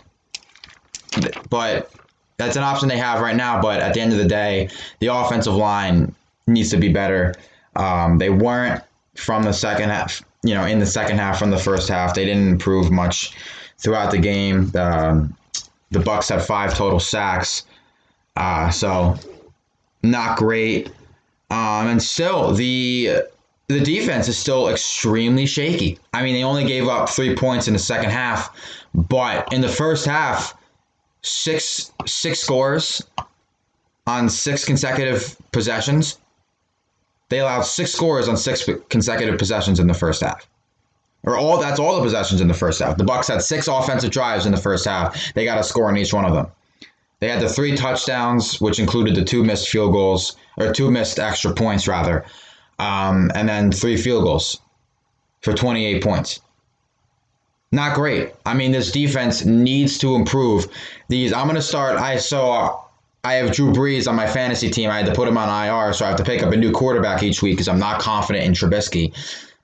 but 1.48 1.90
that's 2.36 2.56
an 2.56 2.62
option 2.62 2.88
they 2.88 2.98
have 2.98 3.20
right 3.20 3.36
now. 3.36 3.60
But 3.60 3.80
at 3.80 3.94
the 3.94 4.00
end 4.00 4.12
of 4.12 4.18
the 4.18 4.26
day, 4.26 4.68
the 5.00 5.08
offensive 5.08 5.54
line 5.54 6.14
needs 6.46 6.70
to 6.70 6.76
be 6.76 6.88
better. 6.88 7.34
Um, 7.76 8.18
they 8.18 8.30
weren't 8.30 8.82
from 9.14 9.42
the 9.42 9.52
second 9.52 9.90
half, 9.90 10.22
you 10.42 10.54
know, 10.54 10.64
in 10.64 10.78
the 10.78 10.86
second 10.86 11.18
half 11.18 11.38
from 11.38 11.50
the 11.50 11.58
first 11.58 11.88
half. 11.88 12.14
They 12.14 12.24
didn't 12.24 12.48
improve 12.48 12.90
much 12.90 13.36
throughout 13.78 14.10
the 14.10 14.18
game. 14.18 14.70
Um, 14.74 15.36
the 15.90 16.00
Bucks 16.00 16.28
had 16.28 16.42
five 16.42 16.74
total 16.74 16.98
sacks, 16.98 17.64
uh, 18.36 18.70
so 18.70 19.16
not 20.02 20.38
great. 20.38 20.90
Um, 21.52 21.88
and 21.88 22.02
still, 22.02 22.54
the 22.54 23.24
the 23.68 23.80
defense 23.80 24.26
is 24.26 24.38
still 24.38 24.68
extremely 24.68 25.44
shaky. 25.44 25.98
I 26.14 26.22
mean, 26.22 26.34
they 26.34 26.44
only 26.44 26.64
gave 26.64 26.88
up 26.88 27.10
three 27.10 27.36
points 27.36 27.68
in 27.68 27.74
the 27.74 27.78
second 27.78 28.10
half, 28.10 28.56
but 28.94 29.52
in 29.52 29.60
the 29.60 29.68
first 29.68 30.06
half, 30.06 30.56
six 31.20 31.92
six 32.06 32.40
scores 32.40 33.04
on 34.06 34.30
six 34.30 34.64
consecutive 34.64 35.36
possessions. 35.52 36.18
They 37.28 37.40
allowed 37.40 37.62
six 37.62 37.92
scores 37.92 38.28
on 38.28 38.38
six 38.38 38.66
consecutive 38.88 39.38
possessions 39.38 39.78
in 39.78 39.86
the 39.86 39.94
first 39.94 40.22
half. 40.22 40.48
Or 41.24 41.36
all 41.36 41.58
that's 41.58 41.78
all 41.78 41.96
the 41.96 42.02
possessions 42.02 42.40
in 42.40 42.48
the 42.48 42.54
first 42.54 42.80
half. 42.80 42.96
The 42.96 43.04
Bucks 43.04 43.28
had 43.28 43.42
six 43.42 43.68
offensive 43.68 44.10
drives 44.10 44.46
in 44.46 44.52
the 44.52 44.58
first 44.58 44.86
half. 44.86 45.34
They 45.34 45.44
got 45.44 45.58
a 45.58 45.62
score 45.62 45.90
in 45.90 45.98
each 45.98 46.14
one 46.14 46.24
of 46.24 46.32
them. 46.32 46.46
They 47.22 47.28
had 47.28 47.40
the 47.40 47.48
three 47.48 47.76
touchdowns, 47.76 48.60
which 48.60 48.80
included 48.80 49.14
the 49.14 49.22
two 49.22 49.44
missed 49.44 49.68
field 49.68 49.92
goals 49.92 50.34
or 50.56 50.72
two 50.72 50.90
missed 50.90 51.20
extra 51.20 51.52
points 51.52 51.86
rather, 51.86 52.24
um, 52.80 53.30
and 53.36 53.48
then 53.48 53.70
three 53.70 53.96
field 53.96 54.24
goals 54.24 54.60
for 55.40 55.52
28 55.52 56.02
points. 56.02 56.40
Not 57.70 57.94
great. 57.94 58.32
I 58.44 58.54
mean, 58.54 58.72
this 58.72 58.90
defense 58.90 59.44
needs 59.44 59.98
to 59.98 60.16
improve. 60.16 60.66
These 61.06 61.32
I'm 61.32 61.46
gonna 61.46 61.62
start. 61.62 61.96
I 61.96 62.16
saw. 62.16 62.80
I 63.22 63.34
have 63.34 63.52
Drew 63.52 63.70
Brees 63.72 64.08
on 64.08 64.16
my 64.16 64.26
fantasy 64.26 64.68
team. 64.68 64.90
I 64.90 64.96
had 64.96 65.06
to 65.06 65.14
put 65.14 65.28
him 65.28 65.38
on 65.38 65.48
IR, 65.48 65.92
so 65.92 66.04
I 66.04 66.08
have 66.08 66.18
to 66.18 66.24
pick 66.24 66.42
up 66.42 66.52
a 66.52 66.56
new 66.56 66.72
quarterback 66.72 67.22
each 67.22 67.40
week 67.40 67.52
because 67.52 67.68
I'm 67.68 67.78
not 67.78 68.00
confident 68.00 68.44
in 68.44 68.52
Trubisky 68.52 69.14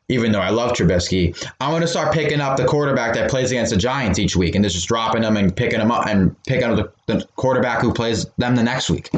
even 0.08 0.32
though 0.32 0.40
I 0.40 0.50
love 0.50 0.72
Trubisky, 0.72 1.36
I'm 1.60 1.70
going 1.70 1.82
to 1.82 1.88
start 1.88 2.12
picking 2.14 2.40
up 2.40 2.56
the 2.56 2.64
quarterback 2.64 3.14
that 3.14 3.30
plays 3.30 3.50
against 3.50 3.72
the 3.72 3.78
Giants 3.78 4.18
each 4.18 4.36
week 4.36 4.54
and 4.54 4.64
just 4.64 4.88
dropping 4.88 5.22
them 5.22 5.36
and 5.36 5.54
picking 5.54 5.78
them 5.78 5.90
up 5.90 6.06
and 6.06 6.34
picking 6.44 6.64
up 6.64 6.76
the, 7.06 7.14
the 7.14 7.24
quarterback 7.36 7.80
who 7.80 7.92
plays 7.92 8.26
them 8.38 8.56
the 8.56 8.62
next 8.62 8.88
week. 8.88 9.10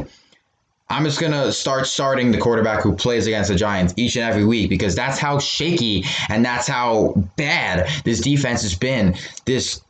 I'm 0.89 1.05
just 1.05 1.21
going 1.21 1.33
to 1.33 1.53
start 1.53 1.87
starting 1.87 2.33
the 2.33 2.39
quarterback 2.39 2.83
who 2.83 2.97
plays 2.97 3.29
against 3.29 3.49
the 3.49 3.55
Giants 3.55 3.95
each 3.97 4.17
and 4.17 4.25
every 4.25 4.45
week 4.45 4.69
because 4.69 4.97
that's 4.97 5.19
how 5.19 5.39
shaky 5.39 6.05
and 6.29 6.45
that's 6.45 6.67
how 6.67 7.15
bad 7.37 7.89
this 8.05 8.21
defense 8.21 8.63
has 8.63 8.75
been 8.75 9.15
this 9.45 9.81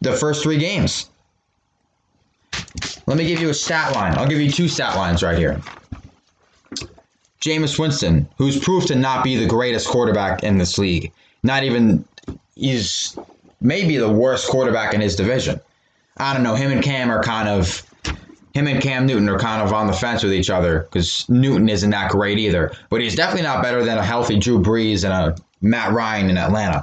the 0.00 0.12
first 0.12 0.42
3 0.42 0.58
games. 0.58 1.10
Let 3.06 3.16
me 3.16 3.26
give 3.26 3.40
you 3.40 3.50
a 3.50 3.54
stat 3.54 3.94
line. 3.94 4.14
I'll 4.18 4.26
give 4.26 4.40
you 4.40 4.50
two 4.50 4.66
stat 4.66 4.96
lines 4.96 5.22
right 5.22 5.38
here. 5.38 5.60
Jameis 7.40 7.78
Winston, 7.78 8.28
who's 8.36 8.58
proved 8.58 8.88
to 8.88 8.94
not 8.94 9.24
be 9.24 9.36
the 9.36 9.46
greatest 9.46 9.88
quarterback 9.88 10.42
in 10.42 10.58
this 10.58 10.78
league. 10.78 11.12
Not 11.42 11.64
even 11.64 12.04
he's 12.54 13.18
maybe 13.60 13.96
the 13.96 14.10
worst 14.10 14.48
quarterback 14.48 14.94
in 14.94 15.00
his 15.00 15.16
division. 15.16 15.60
I 16.18 16.34
don't 16.34 16.42
know. 16.42 16.54
Him 16.54 16.70
and 16.70 16.82
Cam 16.82 17.10
are 17.10 17.22
kind 17.22 17.48
of 17.48 17.82
him 18.52 18.66
and 18.66 18.82
Cam 18.82 19.06
Newton 19.06 19.28
are 19.28 19.38
kind 19.38 19.62
of 19.62 19.72
on 19.72 19.86
the 19.86 19.92
fence 19.92 20.22
with 20.22 20.32
each 20.32 20.50
other 20.50 20.80
because 20.80 21.28
Newton 21.28 21.68
isn't 21.68 21.90
that 21.90 22.10
great 22.10 22.38
either. 22.38 22.72
But 22.90 23.00
he's 23.00 23.14
definitely 23.14 23.44
not 23.44 23.62
better 23.62 23.84
than 23.84 23.96
a 23.96 24.04
healthy 24.04 24.38
Drew 24.38 24.60
Brees 24.60 25.04
and 25.04 25.12
a 25.12 25.36
Matt 25.62 25.92
Ryan 25.92 26.30
in 26.30 26.36
Atlanta. 26.36 26.82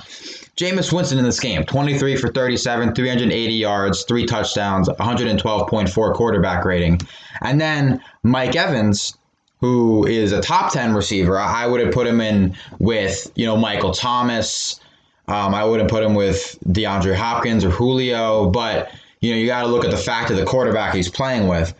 Jameis 0.55 0.91
Winston 0.91 1.19
in 1.19 1.23
this 1.23 1.39
game, 1.39 1.63
23 1.65 2.15
for 2.15 2.29
37, 2.29 2.95
380 2.95 3.53
yards, 3.53 4.03
three 4.05 4.25
touchdowns, 4.25 4.89
112.4 4.89 6.13
quarterback 6.15 6.65
rating. 6.65 6.99
And 7.41 7.61
then 7.61 8.01
Mike 8.23 8.55
Evans, 8.55 9.17
who 9.59 10.05
is 10.05 10.31
a 10.31 10.41
top 10.41 10.71
10 10.71 10.93
receiver. 10.93 11.39
I 11.39 11.65
would 11.65 11.81
have 11.81 11.93
put 11.93 12.05
him 12.07 12.21
in 12.21 12.55
with, 12.79 13.31
you 13.35 13.45
know, 13.45 13.57
Michael 13.57 13.91
Thomas. 13.91 14.79
Um, 15.27 15.53
I 15.53 15.65
wouldn't 15.65 15.89
put 15.89 16.03
him 16.03 16.13
with 16.13 16.57
DeAndre 16.67 17.15
Hopkins 17.15 17.65
or 17.65 17.69
Julio, 17.69 18.49
but, 18.49 18.91
you 19.19 19.31
know, 19.31 19.37
you 19.37 19.47
got 19.47 19.61
to 19.63 19.67
look 19.67 19.83
at 19.83 19.91
the 19.91 19.97
fact 19.97 20.29
of 20.29 20.37
the 20.37 20.45
quarterback 20.45 20.93
he's 20.93 21.09
playing 21.09 21.47
with. 21.47 21.73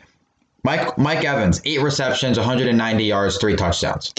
Mike, 0.64 0.98
Mike 0.98 1.24
Evans, 1.24 1.62
eight 1.66 1.82
receptions, 1.82 2.38
190 2.38 3.04
yards, 3.04 3.38
three 3.38 3.56
touchdowns. 3.56 4.14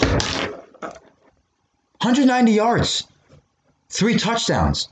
190 2.01 2.51
yards, 2.51 3.07
three 3.89 4.17
touchdowns. 4.17 4.87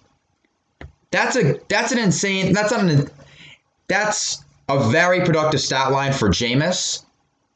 That's 1.10 1.38
a 1.38 1.58
that's 1.70 1.94
an 1.94 2.00
insane. 2.00 2.52
That's 2.52 2.72
not 2.72 2.82
an. 2.82 3.10
That's 3.88 4.44
a 4.68 4.90
very 4.90 5.22
productive 5.22 5.62
stat 5.62 5.94
line 5.94 6.12
for 6.12 6.30
Jameis 6.30 7.06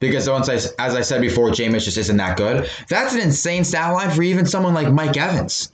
because 0.02 0.28
once 0.28 0.50
I, 0.50 0.56
as 0.56 0.96
I 0.96 1.02
said 1.02 1.22
before, 1.22 1.52
Jameis 1.52 1.86
just 1.86 1.98
isn't 1.98 2.18
that 2.18 2.36
good. 2.36 2.70
That's 2.90 3.14
an 3.14 3.22
insane 3.22 3.64
stat 3.64 3.94
line 3.94 4.10
for 4.10 4.24
even 4.24 4.46
someone 4.46 4.74
like 4.74 4.92
Mike 4.92 5.16
Evans. 5.16 5.72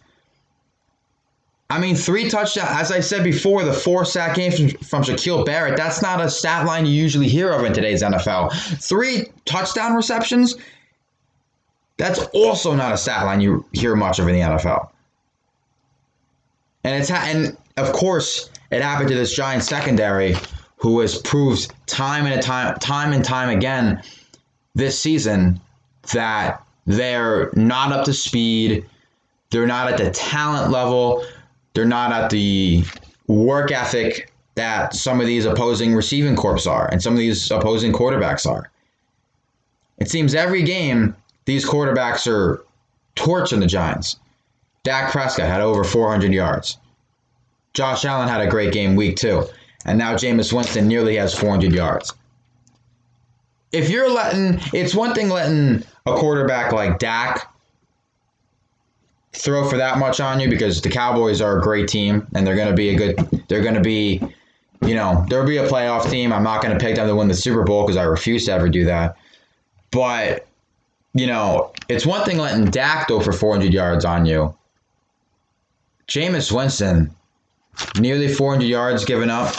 I 1.70 1.80
mean, 1.80 1.96
three 1.96 2.30
touchdowns. 2.30 2.70
As 2.70 2.92
I 2.92 3.00
said 3.00 3.24
before, 3.24 3.64
the 3.64 3.74
four 3.74 4.06
sack 4.06 4.36
game 4.36 4.52
from, 4.52 4.70
from 4.86 5.04
Shaquil 5.04 5.46
Barrett. 5.46 5.78
That's 5.78 6.02
not 6.02 6.22
a 6.22 6.30
stat 6.30 6.66
line 6.66 6.86
you 6.86 6.92
usually 6.92 7.28
hear 7.28 7.52
of 7.52 7.64
in 7.66 7.74
today's 7.74 8.04
NFL. 8.04 8.54
Three 8.82 9.28
touchdown 9.46 9.94
receptions. 9.96 10.56
That's 11.98 12.20
also 12.34 12.76
not 12.76 12.94
a 12.94 12.98
stat 12.98 13.26
line 13.26 13.42
you 13.42 13.66
hear 13.72 13.96
much 13.96 14.20
of 14.20 14.28
in 14.28 14.36
the 14.36 14.42
NFL. 14.42 14.90
And 16.84 17.02
it's 17.02 17.10
ha- 17.10 17.26
and 17.28 17.58
of 17.78 17.92
course 17.92 18.50
it 18.72 18.82
happened 18.82 19.10
to 19.10 19.16
this 19.16 19.36
giant 19.36 19.64
secondary 19.64 20.36
who 20.78 21.00
has 21.00 21.18
proved 21.22 21.74
time 21.88 22.26
and 22.28 22.42
time 22.42 22.78
time 22.80 23.12
and 23.12 23.26
time 23.26 23.50
again 23.50 24.02
this 24.78 24.98
season 24.98 25.60
that 26.14 26.64
they're 26.86 27.52
not 27.56 27.92
up 27.92 28.06
to 28.06 28.14
speed, 28.14 28.86
they're 29.50 29.68
not 29.68 29.92
at 29.92 29.98
the 29.98 30.12
talent 30.12 30.72
level, 30.72 31.26
they're 31.74 31.86
not 31.86 32.12
at 32.12 32.30
the 32.30 32.86
work 33.28 33.72
ethic 33.72 34.32
that 34.56 34.94
some 34.94 35.20
of 35.20 35.28
these 35.28 35.46
opposing 35.46 35.96
receiving 35.96 36.36
corps 36.36 36.68
are 36.68 36.88
and 36.92 37.02
some 37.02 37.14
of 37.14 37.20
these 37.20 37.50
opposing 37.52 37.92
quarterbacks 37.92 38.50
are. 38.50 38.70
It 39.98 40.10
seems 40.10 40.36
every 40.36 40.62
game 40.62 41.16
these 41.46 41.66
quarterbacks 41.66 42.32
are 42.32 42.64
torching 43.16 43.60
the 43.60 43.68
Giants. 43.68 44.18
Dak 44.84 45.12
Prescott 45.12 45.48
had 45.48 45.62
over 45.62 45.84
400 45.84 46.32
yards. 46.32 46.78
Josh 47.74 48.06
Allen 48.06 48.28
had 48.28 48.42
a 48.42 48.50
great 48.50 48.74
game 48.74 48.96
week 48.96 49.18
two. 49.18 49.46
And 49.86 49.98
now 49.98 50.16
Jameis 50.16 50.54
Winston 50.54 50.88
nearly 50.88 51.16
has 51.16 51.34
400 51.34 51.74
yards 51.74 52.14
if 53.72 53.90
you're 53.90 54.12
letting, 54.12 54.60
it's 54.74 54.96
one 54.96 55.14
thing 55.14 55.30
letting 55.30 55.84
a 56.06 56.16
quarterback 56.16 56.72
like 56.72 57.00
Dak 57.00 57.54
throw 59.34 59.70
for 59.70 59.78
that 59.78 59.98
much 59.98 60.20
on 60.20 60.40
you 60.40 60.50
because 60.50 60.82
the 60.82 60.90
Cowboys 60.90 61.42
are 61.42 61.60
a 61.60 61.62
great 61.62 61.88
team 61.88 62.26
and 62.34 62.46
they're 62.46 62.56
going 62.56 62.70
to 62.70 62.76
be 62.76 62.90
a 62.90 62.96
good, 62.96 63.46
they're 63.48 63.62
going 63.62 63.76
to 63.76 63.82
be, 63.82 64.22
you 64.82 64.96
know, 64.96 65.26
there'll 65.30 65.48
be 65.48 65.58
a 65.58 65.68
playoff 65.68 66.10
team. 66.10 66.32
I'm 66.32 66.44
not 66.44 66.62
going 66.62 66.78
to 66.78 66.84
pick 66.84 66.96
them 66.96 67.08
to 67.08 67.16
win 67.16 67.28
the 67.28 67.34
Super 67.34 67.64
Bowl 67.64 67.84
because 67.84 67.98
I 67.98 68.04
refuse 68.04 68.46
to 68.46 68.54
ever 68.54 68.70
do 68.70 68.86
that. 68.86 69.18
But, 69.92 70.48
you 71.14 71.28
know, 71.28 71.74
it's 71.90 72.06
one 72.06 72.24
thing 72.26 72.38
letting 72.38 72.66
Dak 72.66 73.08
throw 73.08 73.20
for 73.20 73.34
400 73.34 73.74
yards 73.74 74.06
on 74.06 74.26
you. 74.26 74.56
Jameis 76.08 76.52
Winston, 76.52 77.14
nearly 78.00 78.34
400 78.34 78.66
yards 78.66 79.04
given 79.04 79.30
up. 79.30 79.54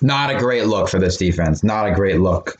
Not 0.00 0.30
a 0.30 0.38
great 0.38 0.66
look 0.66 0.88
for 0.88 0.98
this 0.98 1.16
defense. 1.16 1.62
Not 1.62 1.86
a 1.86 1.92
great 1.92 2.20
look. 2.20 2.58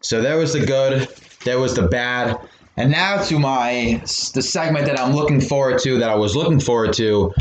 So 0.00 0.20
there 0.22 0.36
was 0.36 0.52
the 0.52 0.64
good, 0.64 1.08
there 1.44 1.58
was 1.58 1.74
the 1.74 1.88
bad, 1.88 2.38
and 2.76 2.90
now 2.90 3.22
to 3.24 3.38
my 3.38 4.00
the 4.34 4.42
segment 4.42 4.86
that 4.86 4.98
I'm 4.98 5.14
looking 5.14 5.40
forward 5.40 5.80
to, 5.80 5.98
that 5.98 6.10
I 6.10 6.14
was 6.14 6.36
looking 6.36 6.60
forward 6.60 6.92
to 6.94 7.34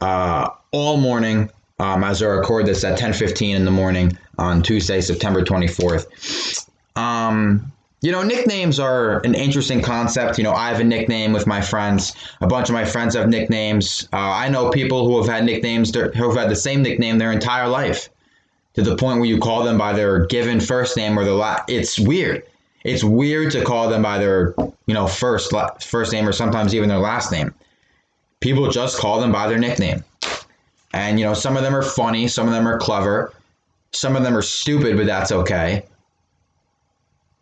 uh, 0.00 0.48
all 0.72 0.96
morning 0.96 1.50
um, 1.78 2.04
as 2.04 2.22
I 2.22 2.26
record 2.26 2.66
this 2.66 2.84
at 2.84 2.98
10:15 2.98 3.54
in 3.54 3.64
the 3.64 3.70
morning 3.70 4.16
on 4.38 4.62
Tuesday, 4.62 5.00
September 5.00 5.42
24th. 5.42 6.68
Um, 6.96 7.72
you 8.02 8.12
know, 8.12 8.22
nicknames 8.22 8.80
are 8.80 9.20
an 9.20 9.34
interesting 9.34 9.82
concept. 9.82 10.38
You 10.38 10.44
know, 10.44 10.52
I 10.52 10.68
have 10.68 10.80
a 10.80 10.84
nickname 10.84 11.32
with 11.32 11.46
my 11.46 11.60
friends. 11.60 12.14
A 12.40 12.46
bunch 12.46 12.70
of 12.70 12.74
my 12.74 12.84
friends 12.84 13.14
have 13.14 13.28
nicknames. 13.28 14.08
Uh, 14.12 14.16
I 14.16 14.48
know 14.48 14.70
people 14.70 15.06
who 15.06 15.18
have 15.18 15.28
had 15.28 15.44
nicknames, 15.44 15.94
who 15.94 16.28
have 16.28 16.36
had 16.36 16.50
the 16.50 16.56
same 16.56 16.82
nickname 16.82 17.18
their 17.18 17.32
entire 17.32 17.68
life, 17.68 18.08
to 18.84 18.90
the 18.90 18.96
point 18.96 19.18
where 19.18 19.28
you 19.28 19.38
call 19.38 19.62
them 19.62 19.78
by 19.78 19.92
their 19.92 20.26
given 20.26 20.60
first 20.60 20.96
name 20.96 21.18
or 21.18 21.24
their 21.24 21.34
last. 21.34 21.68
It's 21.68 21.98
weird. 21.98 22.44
It's 22.84 23.04
weird 23.04 23.52
to 23.52 23.64
call 23.64 23.88
them 23.90 24.02
by 24.02 24.18
their, 24.18 24.54
you 24.86 24.94
know, 24.94 25.06
first 25.06 25.52
first 25.80 26.12
name 26.12 26.26
or 26.26 26.32
sometimes 26.32 26.74
even 26.74 26.88
their 26.88 26.98
last 26.98 27.30
name. 27.30 27.54
People 28.40 28.70
just 28.70 28.98
call 28.98 29.20
them 29.20 29.32
by 29.32 29.48
their 29.48 29.58
nickname, 29.58 30.02
and 30.94 31.20
you 31.20 31.26
know, 31.26 31.34
some 31.34 31.56
of 31.56 31.62
them 31.62 31.74
are 31.74 31.82
funny, 31.82 32.26
some 32.26 32.46
of 32.46 32.54
them 32.54 32.66
are 32.66 32.78
clever, 32.78 33.34
some 33.92 34.16
of 34.16 34.22
them 34.22 34.34
are 34.34 34.42
stupid, 34.42 34.96
but 34.96 35.04
that's 35.04 35.30
okay 35.30 35.84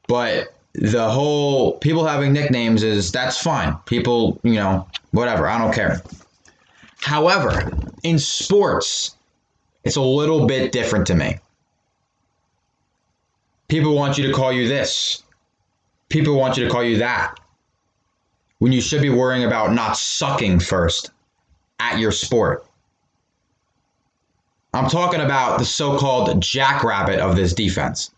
but 0.09 0.54
the 0.75 1.09
whole 1.09 1.78
people 1.78 2.04
having 2.04 2.33
nicknames 2.33 2.83
is 2.83 3.12
that's 3.12 3.40
fine. 3.40 3.76
People, 3.87 4.40
you 4.42 4.54
know, 4.54 4.88
whatever. 5.12 5.47
I 5.47 5.59
don't 5.59 5.73
care. 5.73 6.02
However, 7.00 7.71
in 8.02 8.18
sports, 8.18 9.14
it's 9.88 9.97
a 9.97 10.02
little 10.02 10.47
bit 10.47 10.71
different 10.71 11.07
to 11.07 11.14
me. 11.14 11.38
People 13.68 13.95
want 13.95 14.18
you 14.18 14.26
to 14.26 14.35
call 14.35 14.52
you 14.52 14.68
this. 14.68 15.23
People 16.11 16.37
want 16.37 16.59
you 16.59 16.64
to 16.66 16.71
call 16.71 16.85
you 16.85 16.99
that. 16.99 17.40
When 18.59 18.71
you 18.71 18.83
should 18.83 19.00
be 19.00 19.09
worrying 19.09 19.45
about 19.45 19.73
not 19.73 19.97
sucking 19.97 20.61
first 20.61 21.11
at 21.80 21.99
your 21.99 22.12
sport. 22.12 22.66
I'm 24.75 24.90
talking 24.90 25.23
about 25.23 25.59
the 25.59 25.64
so 25.64 25.97
called 25.97 26.42
jackrabbit 26.42 27.18
of 27.18 27.35
this 27.35 27.54
defense. 27.54 28.11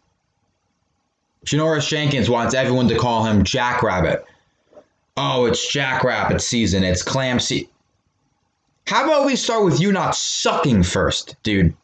Janoris 1.46 1.88
Jenkins 1.88 2.28
wants 2.28 2.52
everyone 2.52 2.88
to 2.88 2.98
call 2.98 3.24
him 3.24 3.44
Jackrabbit. 3.44 4.24
Oh, 5.16 5.46
it's 5.46 5.72
Jackrabbit 5.72 6.42
season. 6.42 6.82
It's 6.82 7.04
clam 7.04 7.38
season. 7.38 7.70
How 8.90 9.04
about 9.04 9.24
we 9.24 9.36
start 9.36 9.64
with 9.64 9.80
you 9.80 9.92
not 9.92 10.16
sucking 10.16 10.82
first, 10.82 11.36
dude? 11.44 11.76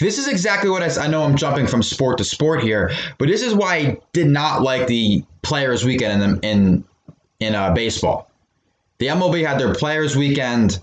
This 0.00 0.18
is 0.18 0.26
exactly 0.26 0.68
what 0.68 0.82
I, 0.82 1.04
I 1.04 1.06
know 1.06 1.22
I'm 1.22 1.36
jumping 1.36 1.68
from 1.68 1.80
sport 1.80 2.18
to 2.18 2.24
sport 2.24 2.60
here, 2.60 2.90
but 3.18 3.28
this 3.28 3.40
is 3.40 3.54
why 3.54 3.76
I 3.76 3.98
did 4.12 4.26
not 4.26 4.62
like 4.62 4.88
the 4.88 5.22
Players 5.42 5.84
Weekend 5.84 6.24
in 6.24 6.40
in 6.40 6.84
in 7.38 7.54
uh, 7.54 7.72
baseball. 7.72 8.28
The 8.98 9.06
MLB 9.06 9.46
had 9.46 9.60
their 9.60 9.72
Players 9.72 10.16
Weekend. 10.16 10.80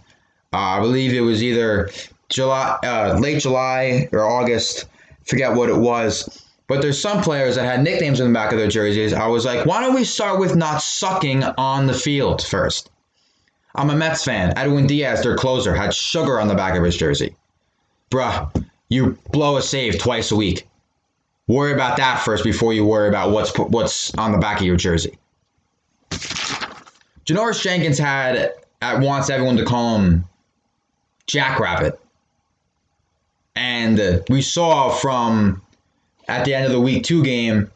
Uh, 0.53 0.57
I 0.57 0.79
believe 0.79 1.13
it 1.13 1.19
was 1.19 1.43
either 1.43 1.89
July, 2.29 2.79
uh, 2.85 3.19
late 3.19 3.41
July 3.41 4.07
or 4.13 4.23
August. 4.23 4.85
Forget 5.25 5.53
what 5.53 5.67
it 5.67 5.75
was 5.75 6.47
but 6.67 6.81
there's 6.81 7.01
some 7.01 7.21
players 7.21 7.57
that 7.57 7.65
had 7.65 7.83
nicknames 7.83 8.21
in 8.21 8.27
the 8.29 8.33
back 8.33 8.53
of 8.53 8.57
their 8.57 8.69
jerseys. 8.69 9.11
I 9.11 9.27
was 9.27 9.43
like, 9.43 9.65
why 9.65 9.81
don't 9.81 9.93
we 9.93 10.05
start 10.05 10.39
with 10.39 10.55
not 10.55 10.81
sucking 10.81 11.43
on 11.43 11.87
the 11.87 11.93
field 11.93 12.41
first? 12.41 12.89
I'm 13.75 13.89
a 13.89 13.95
Mets 13.95 14.23
fan. 14.23 14.53
Edwin 14.57 14.87
Diaz, 14.87 15.23
their 15.23 15.35
closer, 15.35 15.73
had 15.73 15.93
sugar 15.93 16.39
on 16.39 16.47
the 16.47 16.55
back 16.55 16.75
of 16.75 16.83
his 16.83 16.97
jersey. 16.97 17.35
Bruh, 18.09 18.65
you 18.89 19.17
blow 19.31 19.57
a 19.57 19.61
save 19.61 19.99
twice 19.99 20.31
a 20.31 20.35
week. 20.35 20.67
Worry 21.47 21.73
about 21.73 21.97
that 21.97 22.21
first 22.21 22.43
before 22.43 22.73
you 22.73 22.85
worry 22.85 23.09
about 23.09 23.31
what's 23.31 23.57
what's 23.57 24.13
on 24.15 24.31
the 24.31 24.37
back 24.37 24.59
of 24.59 24.65
your 24.65 24.75
jersey. 24.77 25.17
Janoris 27.25 27.61
Jenkins 27.61 27.97
had 27.97 28.53
at 28.81 28.99
wants 28.99 29.29
everyone 29.29 29.57
to 29.57 29.65
call 29.65 29.97
him 29.97 30.25
Jackrabbit. 31.27 31.99
And 33.55 34.23
we 34.29 34.41
saw 34.41 34.89
from 34.89 35.61
at 36.27 36.45
the 36.45 36.53
end 36.53 36.65
of 36.65 36.71
the 36.71 36.79
week 36.79 37.03
two 37.03 37.23
game, 37.23 37.69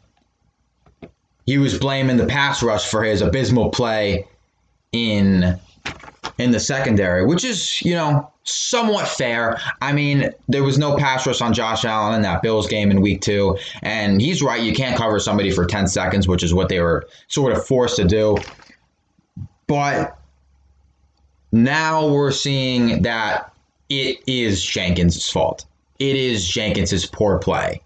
he 1.44 1.58
was 1.58 1.78
blaming 1.78 2.16
the 2.16 2.26
pass 2.26 2.62
rush 2.62 2.86
for 2.86 3.04
his 3.04 3.20
abysmal 3.20 3.70
play 3.70 4.26
in 4.92 5.58
in 6.38 6.50
the 6.50 6.60
secondary, 6.60 7.24
which 7.24 7.44
is, 7.44 7.80
you 7.82 7.94
know, 7.94 8.30
somewhat 8.44 9.08
fair. 9.08 9.58
I 9.80 9.92
mean, 9.92 10.30
there 10.48 10.62
was 10.62 10.78
no 10.78 10.96
pass 10.96 11.26
rush 11.26 11.40
on 11.40 11.52
Josh 11.52 11.84
Allen 11.84 12.14
in 12.14 12.22
that 12.22 12.42
Bills 12.42 12.68
game 12.68 12.90
in 12.90 13.00
week 13.00 13.20
two. 13.22 13.58
And 13.82 14.20
he's 14.20 14.42
right, 14.42 14.62
you 14.62 14.74
can't 14.74 14.96
cover 14.96 15.18
somebody 15.18 15.50
for 15.50 15.64
10 15.64 15.86
seconds, 15.88 16.28
which 16.28 16.42
is 16.42 16.52
what 16.54 16.68
they 16.68 16.80
were 16.80 17.06
sort 17.28 17.52
of 17.52 17.66
forced 17.66 17.96
to 17.96 18.04
do. 18.04 18.36
But 19.66 20.16
now 21.52 22.06
we're 22.06 22.32
seeing 22.32 23.02
that 23.02 23.52
it 23.88 24.20
is 24.26 24.62
Jenkins' 24.64 25.28
fault. 25.28 25.64
It 25.98 26.16
is 26.16 26.46
Jenkins' 26.46 27.06
poor 27.06 27.38
play 27.38 27.80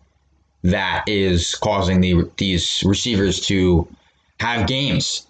that 0.63 1.05
is 1.07 1.55
causing 1.55 2.01
the 2.01 2.31
these 2.37 2.83
receivers 2.85 3.41
to 3.47 3.89
have 4.41 4.67
games 4.67 5.27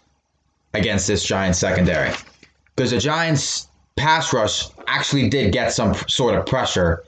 against 0.75 1.07
this 1.07 1.25
Giants 1.25 1.59
secondary. 1.59 2.13
Because 2.81 2.93
the 2.93 2.99
Giants 2.99 3.69
pass 3.95 4.33
rush 4.33 4.69
actually 4.87 5.29
did 5.29 5.53
get 5.53 5.71
some 5.71 5.95
sort 6.09 6.35
of 6.35 6.47
pressure 6.47 7.05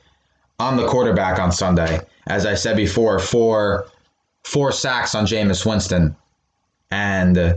on 0.59 0.77
the 0.77 0.87
quarterback 0.87 1.39
on 1.39 1.51
Sunday. 1.51 1.99
As 2.27 2.45
I 2.45 2.53
said 2.53 2.77
before, 2.77 3.19
four 3.19 3.87
four 4.45 4.71
sacks 4.71 5.15
on 5.15 5.25
Jameis 5.25 5.65
Winston. 5.65 6.15
And 6.91 7.57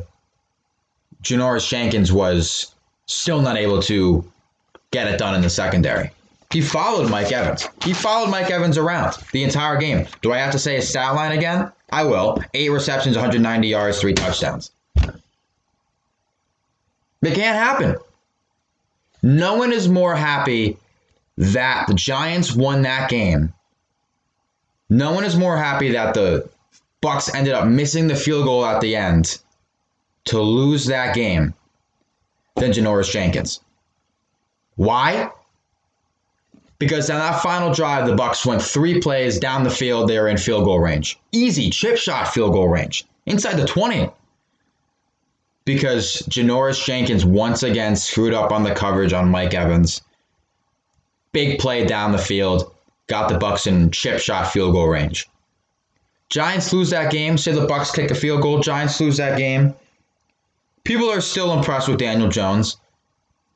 Janoris 1.23 1.67
Jenkins 1.67 2.13
was 2.13 2.73
still 3.05 3.41
not 3.41 3.57
able 3.57 3.81
to 3.81 4.23
get 4.91 5.09
it 5.09 5.19
done 5.19 5.35
in 5.35 5.41
the 5.41 5.49
secondary. 5.49 6.09
He 6.51 6.61
followed 6.61 7.11
Mike 7.11 7.33
Evans. 7.33 7.67
He 7.83 7.91
followed 7.91 8.29
Mike 8.29 8.49
Evans 8.49 8.77
around 8.77 9.17
the 9.33 9.43
entire 9.43 9.77
game. 9.77 10.07
Do 10.21 10.31
I 10.31 10.37
have 10.37 10.53
to 10.53 10.59
say 10.59 10.75
his 10.75 10.87
stat 10.87 11.15
line 11.15 11.37
again? 11.37 11.69
I 11.91 12.05
will. 12.05 12.41
Eight 12.53 12.71
receptions, 12.71 13.17
190 13.17 13.67
yards, 13.67 13.99
three 13.99 14.13
touchdowns. 14.13 14.71
It 17.21 17.35
can't 17.35 17.57
happen. 17.57 17.95
No 19.23 19.55
one 19.55 19.73
is 19.73 19.87
more 19.87 20.15
happy 20.15 20.77
that 21.37 21.87
the 21.87 21.93
Giants 21.93 22.55
won 22.55 22.83
that 22.83 23.09
game. 23.09 23.53
No 24.89 25.13
one 25.13 25.25
is 25.25 25.35
more 25.35 25.57
happy 25.57 25.91
that 25.93 26.13
the 26.13 26.47
Bucks 27.01 27.33
ended 27.33 27.53
up 27.53 27.67
missing 27.67 28.07
the 28.07 28.15
field 28.15 28.45
goal 28.45 28.65
at 28.65 28.81
the 28.81 28.95
end 28.95 29.39
to 30.25 30.39
lose 30.39 30.85
that 30.85 31.15
game 31.15 31.53
than 32.55 32.71
Janoris 32.71 33.11
Jenkins. 33.11 33.59
Why? 34.75 35.31
because 36.79 37.09
on 37.09 37.19
that 37.19 37.41
final 37.41 37.73
drive, 37.73 38.05
the 38.05 38.15
Bucks 38.15 38.45
went 38.45 38.61
three 38.61 38.99
plays 38.99 39.39
down 39.39 39.63
the 39.63 39.69
field. 39.69 40.09
They 40.09 40.19
were 40.19 40.27
in 40.27 40.37
field 40.37 40.65
goal 40.65 40.79
range, 40.79 41.17
easy 41.31 41.69
chip 41.69 41.97
shot 41.97 42.33
field 42.33 42.53
goal 42.53 42.67
range, 42.67 43.05
inside 43.25 43.55
the 43.57 43.65
twenty. 43.65 44.09
Because 45.65 46.21
Janoris 46.29 46.83
Jenkins 46.83 47.25
once 47.25 47.63
again 47.63 47.95
screwed 47.95 48.33
up 48.33 48.51
on 48.51 48.63
the 48.63 48.75
coverage 48.75 49.13
on 49.13 49.29
Mike 49.29 49.53
Evans. 49.53 50.01
Big 51.31 51.59
play 51.59 51.85
down 51.85 52.11
the 52.11 52.17
field, 52.17 52.73
got 53.07 53.29
the 53.29 53.37
Bucks 53.37 53.67
in 53.67 53.91
chip 53.91 54.19
shot 54.19 54.51
field 54.51 54.73
goal 54.73 54.87
range. 54.87 55.27
Giants 56.29 56.71
lose 56.71 56.91
that 56.91 57.11
game. 57.11 57.37
Say 57.37 57.51
the 57.51 57.67
Bucks 57.67 57.91
kick 57.91 58.11
a 58.11 58.15
field 58.15 58.41
goal. 58.41 58.59
Giants 58.59 58.99
lose 59.01 59.17
that 59.17 59.37
game. 59.37 59.73
People 60.83 61.09
are 61.09 61.21
still 61.21 61.51
impressed 61.53 61.87
with 61.87 61.97
Daniel 61.97 62.29
Jones 62.29 62.77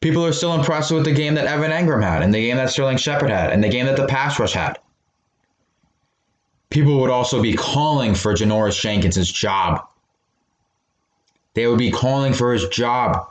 people 0.02 0.26
are 0.26 0.34
still 0.34 0.54
impressed 0.54 0.92
with 0.92 1.06
the 1.06 1.14
game 1.14 1.36
that 1.36 1.46
Evan 1.46 1.72
Engram 1.72 2.04
had 2.04 2.22
and 2.22 2.34
the 2.34 2.42
game 2.42 2.58
that 2.58 2.70
Sterling 2.70 2.98
Shepard 2.98 3.30
had 3.30 3.52
and 3.52 3.64
the 3.64 3.70
game 3.70 3.86
that 3.86 3.98
the 3.98 4.08
pass 4.08 4.40
rush 4.40 4.54
had. 4.54 4.80
People 6.70 7.00
would 7.00 7.10
also 7.10 7.42
be 7.42 7.54
calling 7.54 8.14
for 8.14 8.34
Janoris 8.34 8.80
Jenkins' 8.80 9.32
job. 9.32 9.88
They 11.54 11.68
would 11.68 11.80
be 11.80 11.92
calling 11.92 12.34
for 12.34 12.54
his 12.54 12.68
job, 12.70 13.28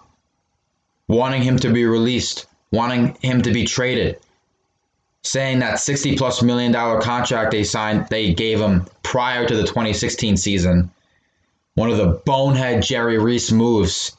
wanting 1.07 1.43
him 1.43 1.59
to 1.61 1.73
be 1.73 1.85
released, 1.85 2.47
wanting 2.71 3.17
him 3.21 3.43
to 3.43 3.53
be 3.53 3.65
traded, 3.65 4.19
saying 5.23 5.61
that 5.61 5.81
60 5.81 6.17
plus 6.17 6.43
million 6.43 6.73
dollar 6.73 7.01
contract 7.01 7.53
they 7.53 7.65
signed, 7.65 8.07
they 8.11 8.35
gave 8.35 8.61
him 8.61 8.87
prior 9.03 9.47
to 9.47 9.57
the 9.57 9.63
2016 9.63 10.37
season, 10.37 10.91
one 11.75 11.91
of 11.91 11.97
the 11.97 12.21
bonehead 12.27 12.83
Jerry 12.83 13.19
Reese 13.19 13.53
moves 13.53 14.17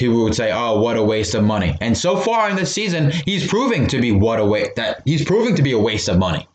people 0.00 0.24
would 0.24 0.34
say, 0.34 0.50
"Oh, 0.50 0.80
what 0.80 0.96
a 0.96 1.02
waste 1.02 1.34
of 1.34 1.44
money." 1.44 1.76
And 1.80 1.96
so 1.96 2.16
far 2.16 2.48
in 2.48 2.56
this 2.56 2.72
season, 2.72 3.12
he's 3.26 3.46
proving 3.46 3.86
to 3.88 4.00
be 4.00 4.12
what 4.12 4.40
a 4.40 4.44
waste 4.44 4.76
that 4.76 5.02
he's 5.04 5.24
proving 5.24 5.54
to 5.56 5.62
be 5.62 5.72
a 5.72 5.78
waste 5.78 6.08
of 6.08 6.18
money. 6.18 6.48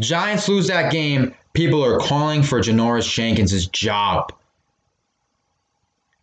Giants 0.00 0.48
lose 0.48 0.66
that 0.68 0.90
game, 0.90 1.34
people 1.52 1.84
are 1.84 1.98
calling 1.98 2.42
for 2.42 2.60
Janoris 2.60 3.10
Jenkins' 3.10 3.66
job. 3.66 4.32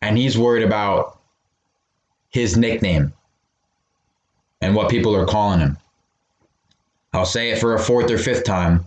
And 0.01 0.17
he's 0.17 0.37
worried 0.37 0.63
about 0.63 1.19
his 2.29 2.57
nickname 2.57 3.13
and 4.61 4.75
what 4.75 4.89
people 4.89 5.15
are 5.15 5.25
calling 5.25 5.59
him. 5.59 5.77
I'll 7.13 7.25
say 7.25 7.51
it 7.51 7.59
for 7.59 7.73
a 7.73 7.79
fourth 7.79 8.11
or 8.11 8.17
fifth 8.17 8.43
time. 8.43 8.85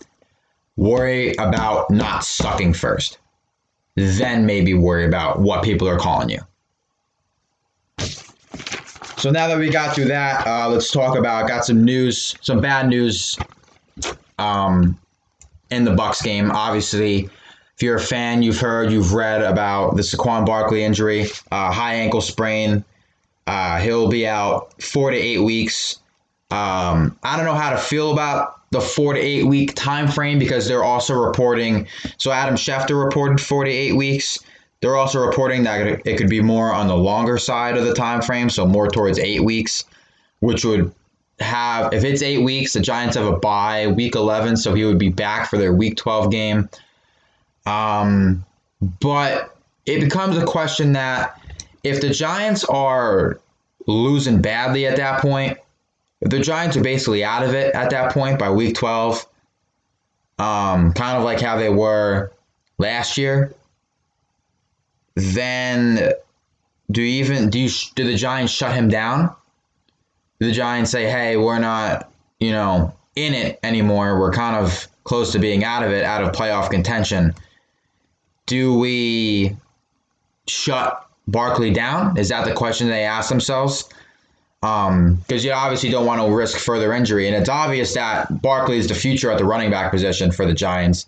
worry 0.77 1.35
about 1.37 1.90
not 1.90 2.24
sucking 2.24 2.72
first. 2.72 3.18
Then 3.96 4.46
maybe 4.46 4.74
worry 4.74 5.07
about 5.07 5.40
what 5.40 5.64
people 5.64 5.88
are 5.88 5.98
calling 5.98 6.29
you. 6.29 6.40
So 9.16 9.31
now 9.31 9.48
that 9.48 9.59
we 9.59 9.68
got 9.68 9.96
through 9.96 10.05
that, 10.07 10.46
uh, 10.46 10.68
let's 10.68 10.92
talk 10.92 11.18
about 11.18 11.48
got 11.48 11.64
some 11.64 11.85
news, 11.85 12.37
some 12.40 12.61
bad 12.61 12.88
news 12.88 13.37
um, 14.38 14.96
in 15.70 15.85
the 15.85 15.92
Bucks 15.92 16.22
game. 16.22 16.50
Obviously, 16.50 17.28
if 17.78 17.83
you're 17.83 17.96
a 17.96 18.00
fan, 18.00 18.42
you've 18.42 18.59
heard, 18.59 18.90
you've 18.90 19.14
read 19.14 19.42
about 19.42 19.96
the 19.96 20.02
Saquon 20.02 20.44
Barkley 20.44 20.83
injury, 20.83 21.26
uh, 21.52 21.70
high 21.72 21.94
ankle 21.94 22.20
sprain. 22.20 22.85
Uh, 23.46 23.78
he'll 23.78 24.09
be 24.09 24.26
out 24.26 24.83
four 24.83 25.11
to 25.11 25.16
eight 25.16 25.38
weeks. 25.38 26.00
Um, 26.50 27.16
I 27.22 27.37
don't 27.37 27.44
know 27.44 27.54
how 27.54 27.70
to 27.70 27.78
feel 27.78 28.12
about 28.12 28.70
the 28.70 28.81
four 28.81 29.14
to 29.14 29.20
eight 29.20 29.44
week 29.44 29.74
time 29.74 30.09
frame 30.09 30.38
because 30.38 30.66
they're 30.66 30.85
also 30.85 31.14
reporting. 31.14 31.87
So 32.16 32.31
Adam 32.33 32.57
Schefter 32.57 33.02
reported 33.02 33.40
four 33.40 33.64
to 33.64 33.70
eight 33.70 33.92
weeks. 33.92 34.38
They're 34.81 34.96
also 34.96 35.24
reporting 35.24 35.64
that 35.64 36.07
it 36.07 36.16
could 36.16 36.28
be 36.28 36.40
more 36.40 36.72
on 36.72 36.87
the 36.88 36.96
longer 36.96 37.38
side 37.38 37.76
of 37.76 37.85
the 37.85 37.94
time 37.94 38.22
frame, 38.22 38.48
so 38.50 38.66
more 38.66 38.88
towards 38.88 39.18
eight 39.18 39.42
weeks, 39.42 39.85
which 40.40 40.64
would 40.64 40.92
have 41.40 41.92
if 41.92 42.05
it's 42.05 42.22
eight 42.22 42.42
weeks, 42.42 42.72
the 42.72 42.81
Giants 42.81 43.16
have 43.16 43.27
a 43.27 43.37
bye 43.37 43.87
week 43.87 44.14
eleven, 44.14 44.57
so 44.57 44.74
he 44.74 44.85
would 44.85 44.98
be 44.98 45.09
back 45.09 45.48
for 45.48 45.59
their 45.59 45.72
week 45.72 45.96
twelve 45.96 46.31
game. 46.31 46.68
Um, 47.66 48.44
but 49.01 49.57
it 49.87 50.01
becomes 50.01 50.37
a 50.37 50.44
question 50.44 50.92
that 50.92 51.40
if 51.85 52.01
the 52.01 52.11
Giants 52.11 52.64
are 52.64 53.38
losing 53.87 54.42
badly 54.42 54.87
at 54.87 54.96
that 54.96 55.20
point, 55.20 55.59
if 56.20 56.31
the 56.31 56.40
Giants 56.40 56.77
are 56.77 56.83
basically 56.83 57.24
out 57.24 57.42
of 57.42 57.55
it 57.55 57.74
at 57.74 57.90
that 57.90 58.12
point 58.12 58.38
by 58.38 58.51
week 58.51 58.74
twelve, 58.74 59.27
um, 60.38 60.92
kind 60.92 61.16
of 61.16 61.24
like 61.24 61.40
how 61.40 61.57
they 61.57 61.70
were 61.70 62.33
last 62.79 63.16
year, 63.16 63.55
then 65.14 66.12
do 66.90 67.03
you 67.03 67.24
even 67.24 67.51
do 67.51 67.59
you 67.61 67.70
do 67.94 68.05
the 68.05 68.16
Giants 68.16 68.53
shut 68.53 68.74
him 68.74 68.88
down? 68.88 69.35
The 70.38 70.53
Giants 70.53 70.90
say, 70.90 71.11
"Hey, 71.11 71.37
we're 71.37 71.59
not, 71.59 72.11
you 72.38 72.53
know, 72.53 72.94
in 73.16 73.35
it 73.35 73.59
anymore. 73.62 74.18
We're 74.18 74.33
kind 74.33 74.57
of 74.57 74.87
close 75.05 75.33
to 75.33 75.38
being 75.38 75.64
out 75.64 75.83
of 75.83 75.90
it, 75.90 76.05
out 76.05 76.22
of 76.22 76.33
playoff 76.33 76.70
contention." 76.70 77.35
Do 78.46 78.79
we 78.79 79.57
shut 80.46 81.07
Barkley 81.27 81.70
down? 81.70 82.16
Is 82.16 82.31
that 82.31 82.46
the 82.46 82.55
question 82.55 82.88
they 82.88 83.05
ask 83.05 83.29
themselves? 83.29 83.88
Because 84.61 84.88
um, 84.88 85.22
you 85.29 85.53
obviously 85.53 85.90
don't 85.90 86.07
want 86.07 86.20
to 86.20 86.35
risk 86.35 86.59
further 86.59 86.92
injury, 86.92 87.29
and 87.29 87.37
it's 87.37 87.48
obvious 87.48 87.94
that 87.94 88.42
Barkley 88.42 88.79
is 88.79 88.88
the 88.88 88.94
future 88.94 89.31
at 89.31 89.38
the 89.38 89.44
running 89.44 89.70
back 89.70 89.92
position 89.92 90.33
for 90.33 90.46
the 90.46 90.55
Giants. 90.55 91.07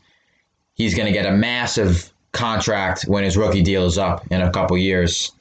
He's 0.75 0.95
going 0.95 1.07
to 1.07 1.13
get 1.13 1.27
a 1.27 1.33
massive 1.33 2.13
contract 2.33 3.03
when 3.05 3.25
his 3.25 3.37
rookie 3.37 3.63
deal 3.63 3.87
is 3.87 3.99
up 3.99 4.25
in 4.31 4.41
a 4.41 4.53
couple 4.53 4.79
years. 4.79 5.33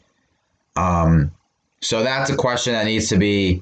Um, 0.75 1.32
so 1.82 2.02
that's 2.04 2.30
a 2.30 2.36
question 2.36 2.73
that 2.73 2.86
needs 2.86 3.10
to 3.10 3.17
be. 3.17 3.62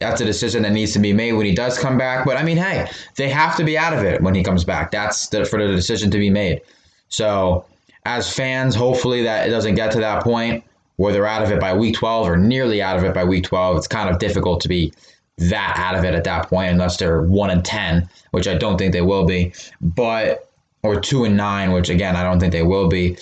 That's 0.00 0.20
a 0.20 0.24
decision 0.24 0.62
that 0.62 0.72
needs 0.72 0.92
to 0.94 0.98
be 0.98 1.12
made 1.12 1.32
when 1.32 1.46
he 1.46 1.54
does 1.54 1.78
come 1.78 1.98
back. 1.98 2.24
But 2.24 2.36
I 2.36 2.42
mean, 2.42 2.56
hey, 2.56 2.88
they 3.16 3.28
have 3.28 3.56
to 3.56 3.64
be 3.64 3.76
out 3.76 3.92
of 3.92 4.02
it 4.02 4.22
when 4.22 4.34
he 4.34 4.42
comes 4.42 4.64
back. 4.64 4.90
That's 4.90 5.28
the, 5.28 5.44
for 5.44 5.64
the 5.64 5.74
decision 5.74 6.10
to 6.10 6.18
be 6.18 6.30
made. 6.30 6.62
So, 7.08 7.66
as 8.06 8.32
fans, 8.32 8.74
hopefully 8.74 9.22
that 9.24 9.46
it 9.46 9.50
doesn't 9.50 9.74
get 9.74 9.92
to 9.92 10.00
that 10.00 10.22
point 10.22 10.64
where 10.96 11.12
they're 11.12 11.26
out 11.26 11.42
of 11.42 11.50
it 11.50 11.60
by 11.60 11.74
week 11.74 11.96
12 11.96 12.28
or 12.28 12.36
nearly 12.36 12.80
out 12.80 12.96
of 12.96 13.04
it 13.04 13.14
by 13.14 13.24
week 13.24 13.44
12. 13.44 13.76
It's 13.76 13.86
kind 13.86 14.08
of 14.08 14.18
difficult 14.18 14.60
to 14.62 14.68
be 14.68 14.92
that 15.36 15.74
out 15.78 15.98
of 15.98 16.04
it 16.04 16.14
at 16.14 16.24
that 16.24 16.48
point 16.48 16.70
unless 16.70 16.96
they're 16.96 17.22
1 17.22 17.50
and 17.50 17.64
10, 17.64 18.08
which 18.30 18.48
I 18.48 18.56
don't 18.56 18.78
think 18.78 18.92
they 18.92 19.00
will 19.02 19.26
be. 19.26 19.52
But 19.80 20.50
or 20.82 20.98
two 20.98 21.24
and 21.24 21.36
nine, 21.36 21.72
which 21.72 21.90
again 21.90 22.16
I 22.16 22.22
don't 22.22 22.40
think 22.40 22.52
they 22.52 22.62
will 22.62 22.88
be. 22.88 23.16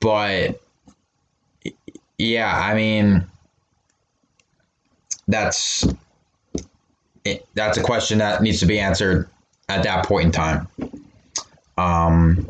But 0.00 0.60
yeah, 2.18 2.56
I 2.56 2.74
mean 2.74 3.26
that's 5.28 5.86
that's 7.54 7.76
a 7.76 7.82
question 7.82 8.18
that 8.18 8.42
needs 8.42 8.60
to 8.60 8.66
be 8.66 8.78
answered 8.78 9.28
at 9.68 9.82
that 9.82 10.06
point 10.06 10.26
in 10.26 10.32
time. 10.32 10.68
Um, 11.76 12.48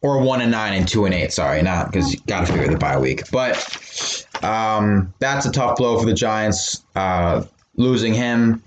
or 0.00 0.20
one 0.20 0.40
and 0.40 0.50
nine 0.50 0.74
and 0.74 0.86
two 0.86 1.04
and 1.04 1.14
eight. 1.14 1.32
Sorry, 1.32 1.62
not 1.62 1.90
because 1.90 2.12
you 2.12 2.20
got 2.26 2.46
to 2.46 2.52
figure 2.52 2.68
the 2.68 2.76
bye 2.76 2.98
week. 2.98 3.30
But 3.30 4.26
um, 4.42 5.12
that's 5.18 5.46
a 5.46 5.52
tough 5.52 5.76
blow 5.76 5.98
for 5.98 6.06
the 6.06 6.14
Giants, 6.14 6.82
uh, 6.94 7.44
losing 7.76 8.14
him. 8.14 8.62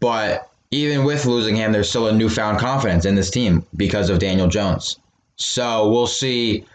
But 0.00 0.50
even 0.70 1.04
with 1.04 1.24
losing 1.24 1.56
him, 1.56 1.72
there's 1.72 1.88
still 1.88 2.08
a 2.08 2.12
newfound 2.12 2.58
confidence 2.58 3.04
in 3.04 3.14
this 3.14 3.30
team 3.30 3.64
because 3.76 4.10
of 4.10 4.18
Daniel 4.18 4.48
Jones. 4.48 4.98
So 5.36 5.88
we'll 5.88 6.06
see 6.06 6.66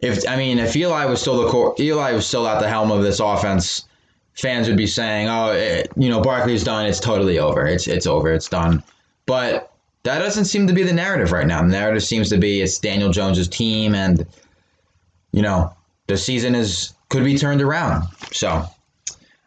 if 0.00 0.26
I 0.28 0.36
mean 0.36 0.58
if 0.58 0.74
Eli 0.76 1.04
was 1.06 1.20
still 1.20 1.42
the 1.42 1.50
core, 1.50 1.74
Eli 1.78 2.12
was 2.12 2.26
still 2.26 2.46
at 2.46 2.60
the 2.60 2.68
helm 2.68 2.90
of 2.90 3.02
this 3.02 3.20
offense. 3.20 3.86
Fans 4.34 4.68
would 4.68 4.76
be 4.76 4.86
saying, 4.86 5.28
"Oh, 5.28 5.52
it, 5.52 5.90
you 5.96 6.08
know, 6.08 6.20
Barkley's 6.20 6.64
done. 6.64 6.86
It's 6.86 7.00
totally 7.00 7.38
over. 7.38 7.66
It's 7.66 7.86
it's 7.86 8.06
over. 8.06 8.32
It's 8.32 8.48
done." 8.48 8.82
But 9.26 9.72
that 10.02 10.18
doesn't 10.18 10.46
seem 10.46 10.66
to 10.66 10.72
be 10.72 10.82
the 10.82 10.92
narrative 10.92 11.32
right 11.32 11.46
now. 11.46 11.62
The 11.62 11.68
narrative 11.68 12.04
seems 12.04 12.28
to 12.30 12.38
be 12.38 12.60
it's 12.60 12.78
Daniel 12.78 13.10
Jones's 13.10 13.48
team, 13.48 13.94
and 13.94 14.26
you 15.32 15.42
know 15.42 15.72
the 16.08 16.16
season 16.16 16.54
is 16.54 16.94
could 17.08 17.24
be 17.24 17.38
turned 17.38 17.62
around. 17.62 18.08
So, 18.32 18.64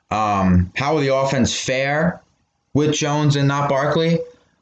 um, 0.10 0.72
how 0.76 0.94
will 0.94 1.02
the 1.02 1.14
offense 1.14 1.60
fare? 1.60 2.22
with 2.78 2.94
Jones 2.94 3.36
and 3.36 3.48
not 3.48 3.70
Barkley, 3.70 4.20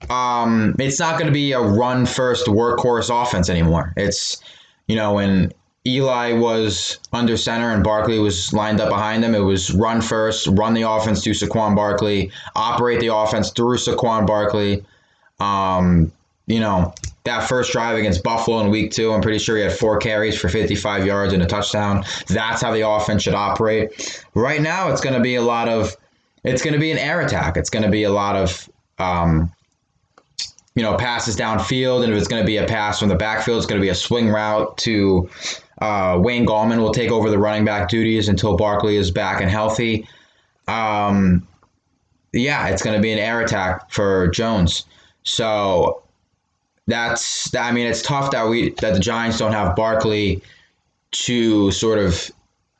um, 0.10 0.74
it's 0.80 1.00
not 1.02 1.20
going 1.20 1.28
to 1.28 1.34
be 1.34 1.52
a 1.52 1.60
run 1.60 2.06
first 2.06 2.48
workhorse 2.48 3.10
offense 3.12 3.50
anymore. 3.50 3.92
It's, 3.98 4.42
you 4.88 4.96
know, 4.96 5.16
when 5.16 5.52
Eli 5.88 6.34
was 6.34 7.00
under 7.14 7.38
center 7.38 7.72
and 7.72 7.84
Barkley 7.84 8.18
was 8.18 8.52
lined 8.54 8.82
up 8.82 8.90
behind 8.90 9.24
him, 9.24 9.36
it 9.36 9.40
was 9.40 9.74
run 9.74 10.02
first, 10.02 10.48
run 10.48 10.74
the 10.74 10.82
offense 10.82 11.24
through 11.24 11.34
Saquon 11.34 11.76
Barkley, 11.76 12.32
operate 12.56 13.00
the 13.00 13.14
offense 13.14 13.52
through 13.52 13.78
Saquon 13.78 14.26
Barkley. 14.26 14.84
Um, 15.40 16.12
you 16.48 16.60
know, 16.60 16.94
that 17.24 17.48
first 17.48 17.72
drive 17.72 17.98
against 17.98 18.24
Buffalo 18.24 18.60
in 18.62 18.70
week 18.70 18.92
two, 18.92 19.12
I'm 19.14 19.22
pretty 19.22 19.40
sure 19.40 19.58
he 19.58 19.64
had 19.64 19.74
four 19.74 19.98
carries 19.98 20.40
for 20.40 20.48
55 20.48 21.06
yards 21.06 21.34
and 21.34 21.42
a 21.44 21.46
touchdown. 21.46 22.04
That's 22.28 22.62
how 22.62 22.72
the 22.72 22.88
offense 22.88 23.24
should 23.24 23.34
operate. 23.34 24.24
Right 24.34 24.62
now, 24.62 24.92
it's 24.92 25.02
going 25.02 25.16
to 25.16 25.22
be 25.22 25.36
a 25.36 25.42
lot 25.42 25.68
of 25.68 25.96
it's 26.44 26.62
going 26.62 26.76
to 26.76 26.80
be 26.80 26.92
an 26.92 27.00
air 27.00 27.22
attack. 27.22 27.58
It's 27.58 27.72
going 27.72 27.84
to 27.84 27.90
be 27.90 28.04
a 28.04 28.12
lot 28.12 28.36
of, 28.36 28.70
um, 29.00 29.52
you 30.76 30.84
know, 30.84 30.96
passes 30.96 31.36
downfield. 31.36 32.04
And 32.04 32.14
if 32.14 32.20
it's 32.20 32.28
going 32.28 32.44
to 32.44 32.46
be 32.46 32.58
a 32.58 32.68
pass 32.68 33.00
from 33.00 33.10
the 33.10 33.16
backfield, 33.16 33.58
it's 33.58 33.66
going 33.66 33.82
to 33.82 33.84
be 33.84 33.90
a 33.90 33.96
swing 33.96 34.30
route 34.30 34.78
to 34.80 35.28
uh, 35.80 36.18
Wayne 36.22 36.46
Gallman 36.46 36.80
will 36.80 36.94
take 36.94 37.12
over 37.12 37.30
the 37.30 37.38
running 37.38 37.66
back 37.66 37.90
duties 37.90 38.30
until 38.30 38.56
Barkley 38.56 38.96
is 38.96 39.12
back 39.12 39.42
and 39.42 39.50
healthy. 39.50 40.08
Um, 40.68 41.48
yeah, 42.34 42.68
it's 42.68 42.82
going 42.82 42.96
to 42.96 43.02
be 43.02 43.12
an 43.12 43.20
air 43.20 43.42
attack 43.42 43.92
for 43.92 44.28
Jones. 44.30 44.86
So 45.24 46.04
that's 46.88 47.54
I 47.56 47.72
mean 47.72 47.88
it's 47.88 48.02
tough 48.02 48.32
that 48.32 48.48
we 48.48 48.70
that 48.82 48.94
the 48.94 49.00
Giants 49.00 49.40
don't 49.40 49.54
have 49.54 49.76
Barkley 49.76 50.42
to 51.12 51.72
sort 51.72 51.98
of 51.98 52.30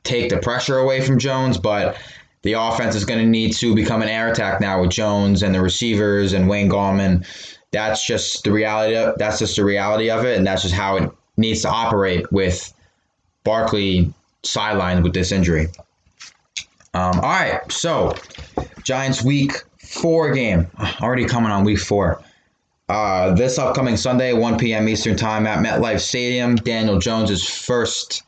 take 0.04 0.30
the 0.30 0.38
pressure 0.38 0.78
away 0.78 1.02
from 1.02 1.18
Jones, 1.18 1.58
but 1.58 1.98
the 2.44 2.54
offense 2.54 2.96
is 2.96 3.06
going 3.06 3.20
to 3.20 3.26
need 3.26 3.54
to 3.54 3.74
become 3.74 4.04
an 4.04 4.10
air 4.10 4.32
attack 4.32 4.62
now 4.62 4.80
with 4.82 4.92
Jones 4.92 5.42
and 5.42 5.56
the 5.56 5.62
receivers 5.62 6.34
and 6.34 6.48
Wayne 6.48 6.70
Gallman. 6.70 7.26
That's 7.72 8.06
just 8.06 8.44
the 8.44 8.52
reality. 8.52 8.96
Of, 8.96 9.18
that's 9.18 9.40
just 9.40 9.56
the 9.56 9.66
reality 9.66 10.12
of 10.12 10.26
it, 10.26 10.38
and 10.38 10.46
that's 10.46 10.62
just 10.62 10.76
how 10.76 10.98
it 10.98 11.10
needs 11.38 11.64
to 11.64 11.70
operate 11.70 12.32
with 12.32 12.72
Barkley 13.46 14.14
sidelined 14.44 15.04
with 15.04 15.14
this 15.14 15.32
injury. 15.32 15.68
Um, 16.94 17.16
all 17.16 17.22
right, 17.22 17.72
so 17.72 18.16
Giants 18.84 19.24
week 19.24 19.54
four 19.78 20.34
game 20.34 20.68
already 21.02 21.26
coming 21.26 21.52
on 21.52 21.64
week 21.64 21.80
four. 21.80 22.22
Uh, 22.88 23.34
this 23.34 23.58
upcoming 23.58 23.98
Sunday, 23.98 24.34
1 24.34 24.58
p.m. 24.58 24.88
Eastern 24.88 25.16
Time 25.16 25.48
at 25.48 25.60
MetLife 25.60 26.00
Stadium. 26.00 26.56
Daniel 26.56 27.00
Jones' 27.00 27.48
first 27.48 28.24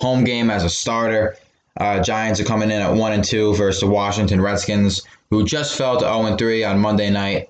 home 0.00 0.24
game 0.24 0.50
as 0.50 0.64
a 0.64 0.68
starter. 0.68 1.36
Uh, 1.78 2.02
Giants 2.02 2.38
are 2.38 2.44
coming 2.44 2.70
in 2.70 2.82
at 2.82 2.92
one 2.92 3.12
and 3.12 3.24
two 3.24 3.54
versus 3.54 3.80
the 3.80 3.86
Washington 3.86 4.40
Redskins, 4.40 5.02
who 5.30 5.44
just 5.44 5.76
fell 5.78 5.94
to 5.94 6.04
0 6.04 6.26
and 6.26 6.38
three 6.38 6.62
on 6.62 6.78
Monday 6.78 7.08
night 7.08 7.48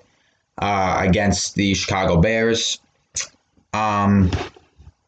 uh, 0.59 0.97
against 1.01 1.55
the 1.55 1.73
Chicago 1.73 2.21
Bears. 2.21 2.79
Um, 3.73 4.31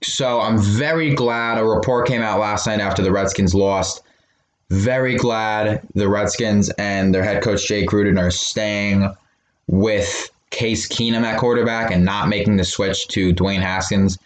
so 0.03 0.41
I'm 0.41 0.57
very 0.57 1.13
glad 1.13 1.57
a 1.57 1.65
report 1.65 2.07
came 2.07 2.21
out 2.21 2.39
last 2.39 2.67
night 2.67 2.79
after 2.79 3.01
the 3.01 3.11
Redskins 3.11 3.55
lost. 3.55 4.01
Very 4.69 5.15
glad 5.15 5.87
the 5.93 6.09
Redskins 6.09 6.69
and 6.77 7.13
their 7.13 7.23
head 7.23 7.43
coach 7.43 7.67
Jay 7.67 7.85
Gruden 7.85 8.19
are 8.19 8.31
staying 8.31 9.13
with 9.67 10.29
Case 10.49 10.87
Keenum 10.87 11.23
at 11.23 11.39
quarterback 11.39 11.91
and 11.91 12.03
not 12.03 12.29
making 12.29 12.57
the 12.57 12.63
switch 12.63 13.07
to 13.09 13.33
Dwayne 13.33 13.61
Haskins. 13.61 14.17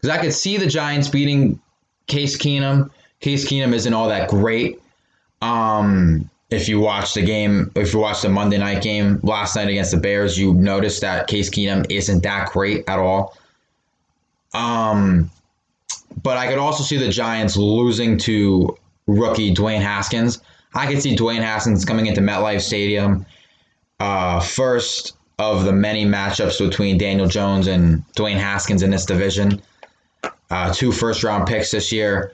Because 0.00 0.16
I 0.16 0.20
could 0.20 0.32
see 0.32 0.56
the 0.56 0.66
Giants 0.66 1.08
beating 1.08 1.60
Case 2.06 2.36
Keenum 2.36 2.90
Case 3.20 3.48
Keenum 3.48 3.72
isn't 3.72 3.92
all 3.92 4.08
that 4.08 4.28
great. 4.28 4.80
Um, 5.42 6.28
if 6.50 6.68
you 6.68 6.80
watch 6.80 7.14
the 7.14 7.22
game, 7.22 7.70
if 7.74 7.92
you 7.92 7.98
watch 7.98 8.22
the 8.22 8.28
Monday 8.28 8.58
night 8.58 8.82
game 8.82 9.20
last 9.22 9.56
night 9.56 9.68
against 9.68 9.90
the 9.90 9.96
Bears, 9.96 10.38
you 10.38 10.54
notice 10.54 11.00
that 11.00 11.26
Case 11.26 11.50
Keenum 11.50 11.90
isn't 11.90 12.22
that 12.22 12.50
great 12.50 12.84
at 12.88 12.98
all. 12.98 13.36
Um, 14.56 15.30
but 16.22 16.38
I 16.38 16.48
could 16.48 16.58
also 16.58 16.82
see 16.82 16.96
the 16.96 17.10
Giants 17.10 17.56
losing 17.56 18.16
to 18.18 18.76
rookie 19.06 19.54
Dwayne 19.54 19.82
Haskins. 19.82 20.40
I 20.74 20.86
could 20.86 21.00
see 21.00 21.14
Dwayne 21.14 21.42
Haskins 21.42 21.84
coming 21.84 22.06
into 22.06 22.20
MetLife 22.20 22.62
Stadium, 22.62 23.26
uh, 24.00 24.40
first 24.40 25.14
of 25.38 25.64
the 25.64 25.72
many 25.72 26.06
matchups 26.06 26.58
between 26.58 26.96
Daniel 26.96 27.28
Jones 27.28 27.66
and 27.66 28.02
Dwayne 28.16 28.38
Haskins 28.38 28.82
in 28.82 28.90
this 28.90 29.04
division. 29.04 29.60
Uh, 30.50 30.72
two 30.72 30.92
first 30.92 31.22
round 31.22 31.46
picks 31.46 31.70
this 31.70 31.92
year. 31.92 32.32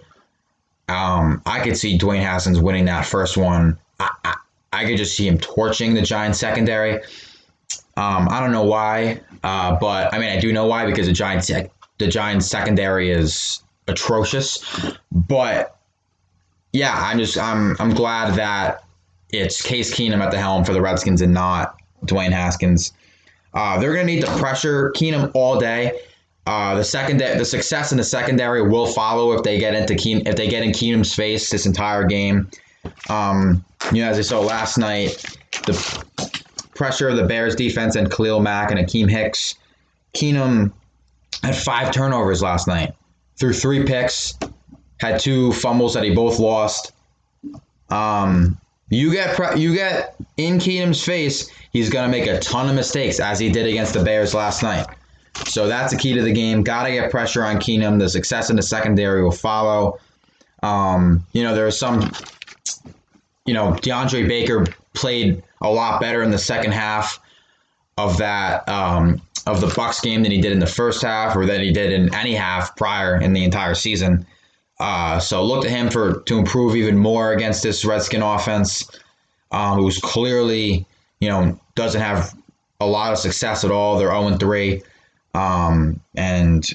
Um, 0.88 1.42
I 1.44 1.60
could 1.60 1.76
see 1.76 1.98
Dwayne 1.98 2.22
Haskins 2.22 2.60
winning 2.60 2.84
that 2.84 3.04
first 3.06 3.36
one. 3.36 3.78
I, 3.98 4.10
I, 4.24 4.34
I 4.72 4.84
could 4.84 4.96
just 4.96 5.16
see 5.16 5.26
him 5.26 5.38
torching 5.38 5.94
the 5.94 6.02
Giants 6.02 6.38
secondary. 6.38 6.94
Um, 7.96 8.28
I 8.30 8.40
don't 8.40 8.52
know 8.52 8.64
why, 8.64 9.20
uh, 9.42 9.76
but 9.80 10.14
I 10.14 10.18
mean 10.18 10.30
I 10.30 10.40
do 10.40 10.52
know 10.52 10.66
why 10.66 10.86
because 10.86 11.06
the 11.06 11.12
Giants 11.12 11.50
the 11.98 12.08
Giants 12.08 12.46
secondary 12.46 13.10
is 13.10 13.62
atrocious. 13.88 14.64
But 15.10 15.76
yeah, 16.72 16.94
I'm 16.94 17.18
just 17.18 17.38
I'm 17.38 17.76
I'm 17.78 17.94
glad 17.94 18.34
that 18.36 18.84
it's 19.30 19.62
Case 19.62 19.94
Keenum 19.94 20.20
at 20.20 20.30
the 20.30 20.38
helm 20.38 20.64
for 20.64 20.72
the 20.72 20.80
Redskins 20.80 21.20
and 21.20 21.32
not 21.32 21.76
Dwayne 22.06 22.32
Haskins. 22.32 22.92
Uh, 23.54 23.78
they're 23.78 23.94
to 23.94 24.04
need 24.04 24.24
to 24.24 24.36
pressure 24.38 24.92
Keenum 24.92 25.30
all 25.34 25.58
day. 25.58 26.00
Uh, 26.46 26.74
the 26.74 26.84
second 26.84 27.18
the 27.18 27.44
success 27.44 27.92
in 27.92 27.98
the 27.98 28.04
secondary 28.04 28.66
will 28.66 28.86
follow 28.86 29.32
if 29.32 29.42
they 29.44 29.58
get 29.58 29.74
into 29.74 29.94
Keen, 29.94 30.26
if 30.26 30.36
they 30.36 30.48
get 30.48 30.62
in 30.62 30.70
Keenum's 30.70 31.14
face 31.14 31.50
this 31.50 31.66
entire 31.66 32.04
game. 32.04 32.50
Um, 33.08 33.64
you 33.92 34.02
know, 34.02 34.10
as 34.10 34.18
I 34.18 34.22
saw 34.22 34.40
last 34.40 34.76
night, 34.76 35.24
the 35.66 36.04
pressure 36.74 37.08
of 37.08 37.16
the 37.16 37.24
Bears 37.24 37.54
defense 37.54 37.94
and 37.94 38.10
Khalil 38.10 38.40
Mack 38.40 38.70
and 38.72 38.80
Akiem 38.80 39.08
Hicks. 39.08 39.54
Keenum 40.14 40.72
had 41.42 41.56
five 41.56 41.92
turnovers 41.92 42.42
last 42.42 42.66
night, 42.66 42.92
threw 43.36 43.52
three 43.52 43.84
picks, 43.84 44.38
had 44.98 45.20
two 45.20 45.52
fumbles 45.52 45.94
that 45.94 46.04
he 46.04 46.14
both 46.14 46.38
lost. 46.38 46.92
Um, 47.90 48.58
you 48.88 49.12
get 49.12 49.58
you 49.58 49.74
get 49.74 50.16
in 50.36 50.58
Keenum's 50.58 51.02
face, 51.02 51.50
he's 51.72 51.90
gonna 51.90 52.08
make 52.08 52.26
a 52.26 52.38
ton 52.40 52.68
of 52.68 52.74
mistakes 52.74 53.20
as 53.20 53.38
he 53.38 53.50
did 53.50 53.66
against 53.66 53.94
the 53.94 54.04
Bears 54.04 54.34
last 54.34 54.62
night. 54.62 54.86
So 55.46 55.66
that's 55.66 55.92
the 55.92 55.98
key 55.98 56.14
to 56.14 56.22
the 56.22 56.32
game. 56.32 56.62
Got 56.62 56.84
to 56.84 56.92
get 56.92 57.10
pressure 57.10 57.44
on 57.44 57.56
Keenum. 57.56 57.98
The 57.98 58.08
success 58.08 58.50
in 58.50 58.56
the 58.56 58.62
secondary 58.62 59.22
will 59.22 59.32
follow. 59.32 59.98
Um, 60.62 61.24
you 61.32 61.42
know, 61.42 61.54
there 61.54 61.66
are 61.66 61.72
some, 61.72 62.12
you 63.46 63.54
know, 63.54 63.72
DeAndre 63.72 64.28
Baker 64.28 64.66
played 64.92 65.42
a 65.60 65.70
lot 65.70 66.00
better 66.00 66.22
in 66.22 66.30
the 66.30 66.38
second 66.38 66.72
half 66.72 67.18
of 67.98 68.18
that 68.18 68.68
um, 68.68 69.20
of 69.46 69.60
the 69.60 69.72
Bucks 69.74 70.00
game 70.00 70.22
than 70.22 70.32
he 70.32 70.40
did 70.40 70.52
in 70.52 70.58
the 70.58 70.66
first 70.66 71.02
half, 71.02 71.36
or 71.36 71.46
than 71.46 71.60
he 71.60 71.72
did 71.72 71.92
in 71.92 72.14
any 72.14 72.34
half 72.34 72.76
prior 72.76 73.20
in 73.20 73.32
the 73.32 73.44
entire 73.44 73.74
season. 73.74 74.26
Uh, 74.78 75.18
so 75.18 75.44
look 75.44 75.62
to 75.62 75.70
him 75.70 75.90
for 75.90 76.20
to 76.22 76.38
improve 76.38 76.76
even 76.76 76.96
more 76.96 77.32
against 77.32 77.62
this 77.62 77.84
Redskin 77.84 78.22
offense, 78.22 78.88
um, 79.50 79.78
who's 79.78 79.98
clearly 79.98 80.86
you 81.20 81.28
know 81.28 81.58
doesn't 81.74 82.00
have 82.00 82.34
a 82.80 82.86
lot 82.86 83.12
of 83.12 83.18
success 83.18 83.64
at 83.64 83.70
all. 83.70 83.98
They're 83.98 84.10
zero 84.10 84.36
three 84.36 84.82
um, 85.34 86.00
and 86.14 86.68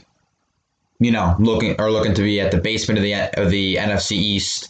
you 1.00 1.12
know 1.12 1.36
looking 1.40 1.76
are 1.80 1.92
looking 1.92 2.14
to 2.16 2.22
be 2.22 2.40
at 2.42 2.52
the 2.52 2.58
basement 2.58 2.98
of 2.98 3.04
the 3.04 3.14
of 3.40 3.52
the 3.52 3.76
NFC 3.76 4.14
East 4.14 4.70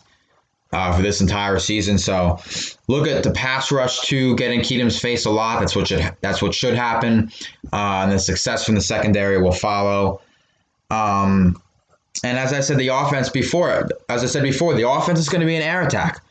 uh, 0.73 0.95
for 0.95 1.01
this 1.01 1.21
entire 1.21 1.59
season. 1.59 1.97
So 1.97 2.39
look 2.87 3.07
at 3.07 3.23
the 3.23 3.31
pass 3.31 3.71
rush 3.71 4.01
to 4.07 4.35
get 4.35 4.51
in 4.51 4.61
Keenum's 4.61 4.99
face 4.99 5.25
a 5.25 5.29
lot. 5.29 5.59
That's 5.59 5.75
what 5.75 5.87
should 5.87 6.11
that's 6.21 6.41
what 6.41 6.53
should 6.53 6.75
happen, 6.75 7.31
uh, 7.71 8.01
and 8.03 8.11
the 8.11 8.19
success 8.19 8.65
from 8.65 8.75
the 8.75 8.81
secondary 8.81 9.41
will 9.41 9.51
follow. 9.51 10.21
Um, 10.89 11.61
and 12.23 12.37
as 12.37 12.53
I 12.53 12.61
said, 12.61 12.77
the 12.77 12.87
offense 12.89 13.29
before, 13.29 13.89
as 14.09 14.23
I 14.23 14.27
said 14.27 14.43
before, 14.43 14.73
the 14.73 14.89
offense 14.89 15.19
is 15.19 15.29
going 15.29 15.41
to 15.41 15.47
be 15.47 15.55
an 15.55 15.61
air 15.61 15.85
attack. 15.85 16.23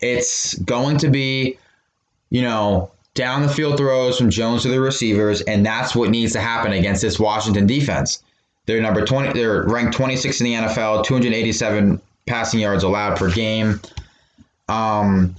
It's 0.00 0.54
going 0.60 0.98
to 0.98 1.08
be, 1.08 1.58
you 2.30 2.42
know, 2.42 2.90
down 3.14 3.42
the 3.42 3.48
field 3.48 3.78
throws 3.78 4.18
from 4.18 4.30
Jones 4.30 4.62
to 4.62 4.68
the 4.68 4.80
receivers, 4.80 5.40
and 5.42 5.64
that's 5.64 5.94
what 5.94 6.10
needs 6.10 6.32
to 6.32 6.40
happen 6.40 6.72
against 6.72 7.02
this 7.02 7.18
Washington 7.18 7.66
defense. 7.66 8.22
They're 8.66 8.80
number 8.80 9.04
20, 9.04 9.32
they're 9.32 9.64
ranked 9.64 9.94
26 9.94 10.40
in 10.40 10.44
the 10.44 10.54
NFL, 10.54 11.04
287 11.04 12.00
passing 12.26 12.60
yards 12.60 12.84
allowed 12.84 13.16
per 13.16 13.30
game. 13.30 13.80
Um, 14.68 15.34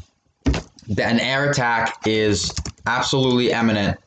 an 0.98 1.20
air 1.20 1.50
attack 1.50 2.06
is 2.06 2.54
absolutely 2.86 3.52
eminent 3.52 4.00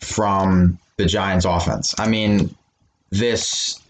from 0.00 0.78
the 0.96 1.06
Giants 1.06 1.44
offense. 1.44 1.94
I 1.98 2.08
mean, 2.08 2.54
this 3.10 3.80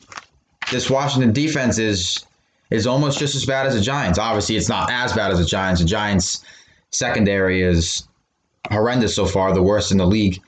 this 0.70 0.88
Washington 0.88 1.32
defense 1.32 1.78
is 1.78 2.24
is 2.70 2.86
almost 2.86 3.18
just 3.18 3.34
as 3.34 3.44
bad 3.44 3.66
as 3.66 3.74
the 3.74 3.80
Giants. 3.80 4.18
Obviously, 4.18 4.56
it's 4.56 4.68
not 4.68 4.90
as 4.90 5.12
bad 5.12 5.30
as 5.30 5.38
the 5.38 5.44
Giants. 5.44 5.80
The 5.80 5.86
Giants 5.86 6.44
secondary 6.90 7.62
is 7.62 8.06
horrendous 8.70 9.14
so 9.14 9.26
far, 9.26 9.52
the 9.52 9.62
worst 9.62 9.90
in 9.92 9.98
the 9.98 10.06
league. 10.06 10.40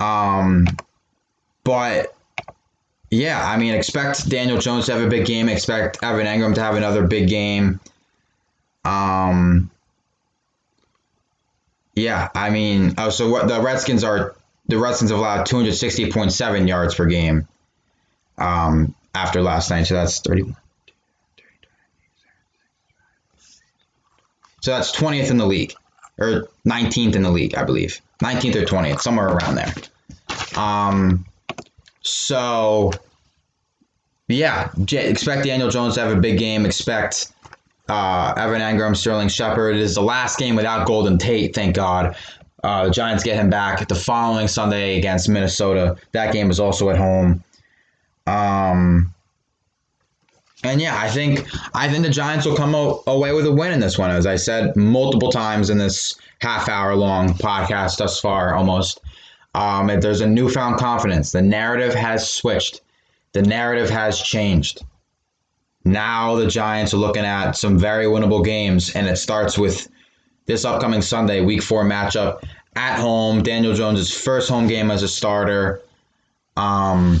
Um, 0.00 0.66
but 1.64 2.14
yeah, 3.10 3.44
I 3.44 3.56
mean, 3.56 3.74
expect 3.74 4.28
Daniel 4.28 4.58
Jones 4.58 4.86
to 4.86 4.92
have 4.92 5.02
a 5.02 5.08
big 5.08 5.26
game. 5.26 5.48
Expect 5.48 6.02
Evan 6.02 6.26
Engram 6.26 6.54
to 6.54 6.60
have 6.62 6.76
another 6.76 7.06
big 7.06 7.28
game. 7.28 7.80
Um, 8.84 9.70
yeah, 11.94 12.28
I 12.34 12.50
mean, 12.50 12.94
oh, 12.98 13.10
so 13.10 13.28
what 13.28 13.48
the 13.48 13.60
Redskins 13.60 14.04
are 14.04 14.36
the 14.68 14.78
Redskins 14.78 15.10
have 15.10 15.18
allowed 15.18 15.46
260.7 15.46 16.68
yards 16.68 16.94
per 16.94 17.06
game 17.06 17.48
um, 18.38 18.94
after 19.14 19.42
last 19.42 19.70
night, 19.70 19.84
so 19.84 19.94
that's 19.94 20.20
31. 20.20 20.56
So 24.62 24.70
that's 24.72 24.94
20th 24.94 25.30
in 25.30 25.38
the 25.38 25.46
league 25.46 25.74
or 26.18 26.48
19th 26.66 27.16
in 27.16 27.22
the 27.22 27.30
league, 27.30 27.56
I 27.56 27.64
believe. 27.64 28.00
19th 28.22 28.56
or 28.56 28.64
20th, 28.64 29.00
somewhere 29.00 29.28
around 29.28 29.56
there. 29.56 29.72
Um, 30.56 31.24
so, 32.02 32.92
yeah, 34.28 34.70
expect 34.90 35.44
Daniel 35.44 35.70
Jones 35.70 35.94
to 35.94 36.00
have 36.00 36.16
a 36.16 36.20
big 36.20 36.38
game. 36.38 36.64
Expect 36.64 37.32
uh, 37.88 38.34
Evan 38.36 38.60
Engram, 38.60 38.96
Sterling 38.96 39.28
Shepard. 39.28 39.76
It 39.76 39.82
is 39.82 39.94
the 39.94 40.02
last 40.02 40.38
game 40.38 40.56
without 40.56 40.86
Golden 40.86 41.18
Tate, 41.18 41.54
thank 41.54 41.74
God. 41.74 42.16
Uh, 42.62 42.84
the 42.84 42.90
Giants 42.90 43.24
get 43.24 43.36
him 43.36 43.48
back 43.50 43.86
the 43.88 43.94
following 43.94 44.46
Sunday 44.46 44.98
against 44.98 45.28
Minnesota. 45.28 45.96
That 46.12 46.32
game 46.32 46.50
is 46.50 46.60
also 46.60 46.90
at 46.90 46.96
home. 46.96 47.42
Um, 48.26 49.14
and 50.62 50.80
yeah, 50.80 50.98
I 51.00 51.08
think 51.08 51.46
I 51.74 51.88
think 51.88 52.04
the 52.04 52.10
Giants 52.10 52.44
will 52.44 52.56
come 52.56 52.74
away 52.74 53.32
with 53.32 53.46
a 53.46 53.52
win 53.52 53.72
in 53.72 53.80
this 53.80 53.96
one, 53.98 54.10
as 54.10 54.26
I 54.26 54.36
said 54.36 54.76
multiple 54.76 55.32
times 55.32 55.70
in 55.70 55.78
this 55.78 56.16
half 56.40 56.68
hour 56.68 56.94
long 56.94 57.30
podcast 57.30 57.96
thus 57.96 58.20
far, 58.20 58.54
almost. 58.54 59.00
Um, 59.54 59.88
there's 59.88 60.20
a 60.20 60.26
newfound 60.28 60.78
confidence. 60.78 61.32
The 61.32 61.42
narrative 61.42 61.94
has 61.94 62.30
switched. 62.30 62.82
The 63.32 63.42
narrative 63.42 63.90
has 63.90 64.20
changed. 64.20 64.82
Now 65.84 66.36
the 66.36 66.46
Giants 66.46 66.92
are 66.94 66.98
looking 66.98 67.24
at 67.24 67.52
some 67.52 67.78
very 67.78 68.04
winnable 68.04 68.44
games, 68.44 68.94
and 68.94 69.06
it 69.06 69.16
starts 69.16 69.58
with 69.58 69.88
this 70.46 70.64
upcoming 70.64 71.02
Sunday, 71.02 71.40
Week 71.40 71.62
Four 71.62 71.84
matchup 71.84 72.44
at 72.76 72.98
home. 72.98 73.42
Daniel 73.42 73.74
Jones' 73.74 74.12
first 74.12 74.48
home 74.48 74.66
game 74.66 74.90
as 74.90 75.02
a 75.02 75.08
starter. 75.08 75.82
Um, 76.56 77.20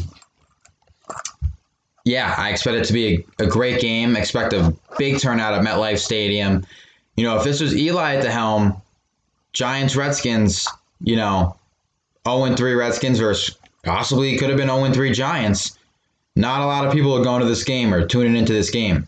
yeah, 2.04 2.34
I 2.36 2.50
expect 2.50 2.76
it 2.76 2.84
to 2.84 2.92
be 2.92 3.24
a, 3.38 3.44
a 3.44 3.46
great 3.46 3.80
game. 3.80 4.16
Expect 4.16 4.52
a 4.52 4.74
big 4.98 5.20
turnout 5.20 5.54
at 5.54 5.64
MetLife 5.64 5.98
Stadium. 5.98 6.64
You 7.16 7.24
know, 7.24 7.38
if 7.38 7.44
this 7.44 7.60
was 7.60 7.76
Eli 7.76 8.16
at 8.16 8.22
the 8.22 8.30
helm, 8.30 8.80
Giants 9.52 9.96
Redskins, 9.96 10.66
you 11.02 11.16
know, 11.16 11.56
0 12.28 12.54
3 12.54 12.74
Redskins 12.74 13.18
versus 13.18 13.56
possibly 13.82 14.36
could 14.36 14.48
have 14.48 14.58
been 14.58 14.68
0 14.68 14.92
3 14.92 15.12
Giants. 15.12 15.78
Not 16.36 16.62
a 16.62 16.66
lot 16.66 16.86
of 16.86 16.92
people 16.92 17.16
are 17.16 17.24
going 17.24 17.40
to 17.40 17.46
this 17.46 17.64
game 17.64 17.92
or 17.92 18.06
tuning 18.06 18.36
into 18.36 18.52
this 18.52 18.70
game. 18.70 19.06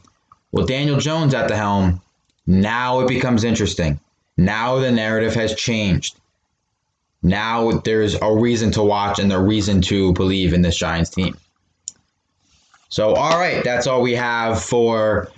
Well, 0.51 0.67
Daniel 0.67 0.99
Jones 0.99 1.35
at 1.35 1.49
the 1.49 1.57
helm, 1.57 2.03
now 2.47 3.01
it 3.01 3.09
becomes 3.09 3.45
interesting. 3.45 4.01
Now 4.37 4.79
the 4.79 4.91
narrative 4.91 5.35
has 5.35 5.55
changed. 5.55 6.17
Now 7.23 7.71
there's 7.71 8.15
a 8.21 8.35
reason 8.35 8.73
to 8.73 8.83
watch 8.83 9.19
and 9.19 9.33
a 9.33 9.39
reason 9.39 9.81
to 9.83 10.13
believe 10.15 10.53
in 10.53 10.63
this 10.63 10.77
Giants 10.77 11.11
team. 11.11 11.37
So, 12.89 13.15
all 13.15 13.39
right, 13.39 13.63
that's 13.65 13.87
all 13.87 14.03
we 14.03 14.13
have 14.15 14.63
for 14.63 15.31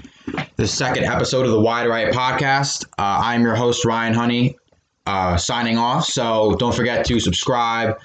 the 0.57 0.67
second 0.67 1.05
episode 1.05 1.45
of 1.45 1.53
the 1.53 1.61
Wide 1.61 1.87
Right 1.87 2.13
podcast. 2.13 2.87
Uh, 2.99 3.21
I'm 3.23 3.43
your 3.43 3.55
host, 3.55 3.85
Ryan 3.85 4.15
Honey, 4.15 4.57
uh, 5.07 5.37
signing 5.37 5.79
off. 5.79 6.07
So, 6.07 6.57
don't 6.59 6.75
forget 6.75 7.05
to 7.07 7.21
subscribe, 7.21 7.99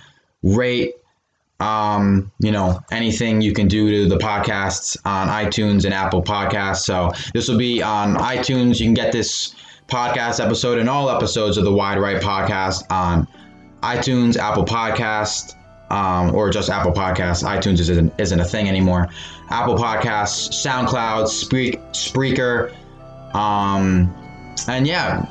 rate, 0.44 0.96
um, 1.60 2.32
you 2.40 2.52
know, 2.52 2.82
anything 2.92 3.42
you 3.42 3.54
can 3.54 3.68
do 3.68 3.90
to 3.90 4.10
the 4.10 4.18
podcasts 4.18 4.98
on 5.06 5.28
iTunes 5.28 5.86
and 5.86 5.94
Apple 5.94 6.24
Podcasts. 6.24 6.82
So, 6.82 7.12
this 7.34 7.48
will 7.48 7.58
be 7.58 7.82
on 7.82 8.16
iTunes. 8.16 8.80
You 8.80 8.88
can 8.88 8.94
get 8.94 9.12
this 9.12 9.56
podcast 9.88 10.44
episode 10.44 10.78
and 10.78 10.90
all 10.90 11.10
episodes 11.10 11.58
of 11.58 11.66
the 11.66 11.74
Wide 11.74 12.00
Right 12.00 12.22
podcast 12.22 12.84
on 12.92 13.28
iTunes, 13.82 14.38
Apple 14.38 14.66
Podcast, 14.66 15.56
um, 15.92 16.36
or 16.36 16.50
just 16.50 16.70
Apple 16.70 16.92
Podcasts. 16.92 17.44
iTunes 17.44 17.80
isn't, 17.80 18.14
isn't 18.20 18.40
a 18.40 18.46
thing 18.46 18.70
anymore. 18.70 19.08
Apple 19.50 19.76
Podcasts, 19.76 20.50
SoundCloud, 20.50 21.26
Spreak, 21.26 21.80
Spreaker, 21.92 22.72
um, 23.34 24.14
and 24.68 24.86
yeah, 24.86 25.26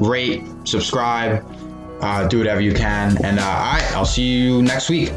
rate, 0.00 0.42
subscribe, 0.64 1.44
uh, 2.00 2.26
do 2.26 2.38
whatever 2.38 2.60
you 2.60 2.72
can. 2.72 3.22
And 3.24 3.38
uh, 3.38 3.44
I'll 3.94 4.06
see 4.06 4.24
you 4.24 4.62
next 4.62 4.88
week. 4.88 5.12